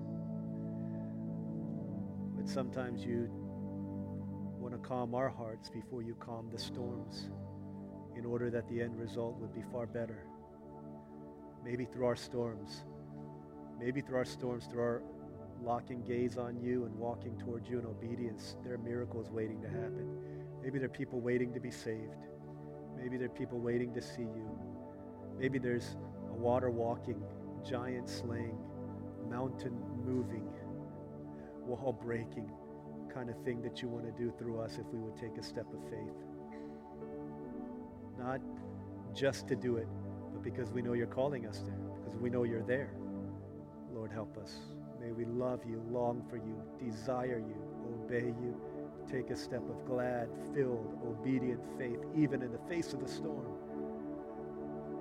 [2.35, 3.29] But sometimes you
[4.59, 7.29] want to calm our hearts before you calm the storms
[8.15, 10.25] in order that the end result would be far better.
[11.63, 12.83] Maybe through our storms,
[13.79, 15.03] maybe through our storms, through our
[15.63, 19.67] locking gaze on you and walking towards you in obedience, there are miracles waiting to
[19.67, 20.17] happen.
[20.61, 22.25] Maybe there are people waiting to be saved.
[22.95, 24.49] Maybe there are people waiting to see you.
[25.39, 25.95] Maybe there's
[26.29, 27.21] a water walking,
[27.67, 28.57] giant slaying,
[29.29, 30.47] mountain moving,
[31.65, 32.49] wall breaking
[33.13, 35.43] kind of thing that you want to do through us if we would take a
[35.43, 36.13] step of faith.
[38.17, 38.41] Not
[39.13, 39.87] just to do it,
[40.33, 42.91] but because we know you're calling us there, because we know you're there.
[43.91, 44.76] Lord, help us.
[45.07, 47.55] May we love you, long for you, desire you,
[47.93, 48.59] obey you,
[49.09, 53.53] take a step of glad, filled, obedient faith, even in the face of the storm,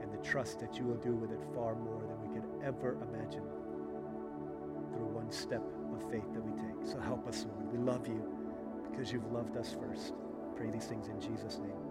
[0.00, 2.96] and the trust that you will do with it far more than we could ever
[3.10, 3.42] imagine
[4.92, 6.88] through one step of faith that we take.
[6.88, 7.72] So help us, Lord.
[7.72, 8.22] We love you
[8.88, 10.14] because you've loved us first.
[10.54, 11.85] Pray these things in Jesus' name.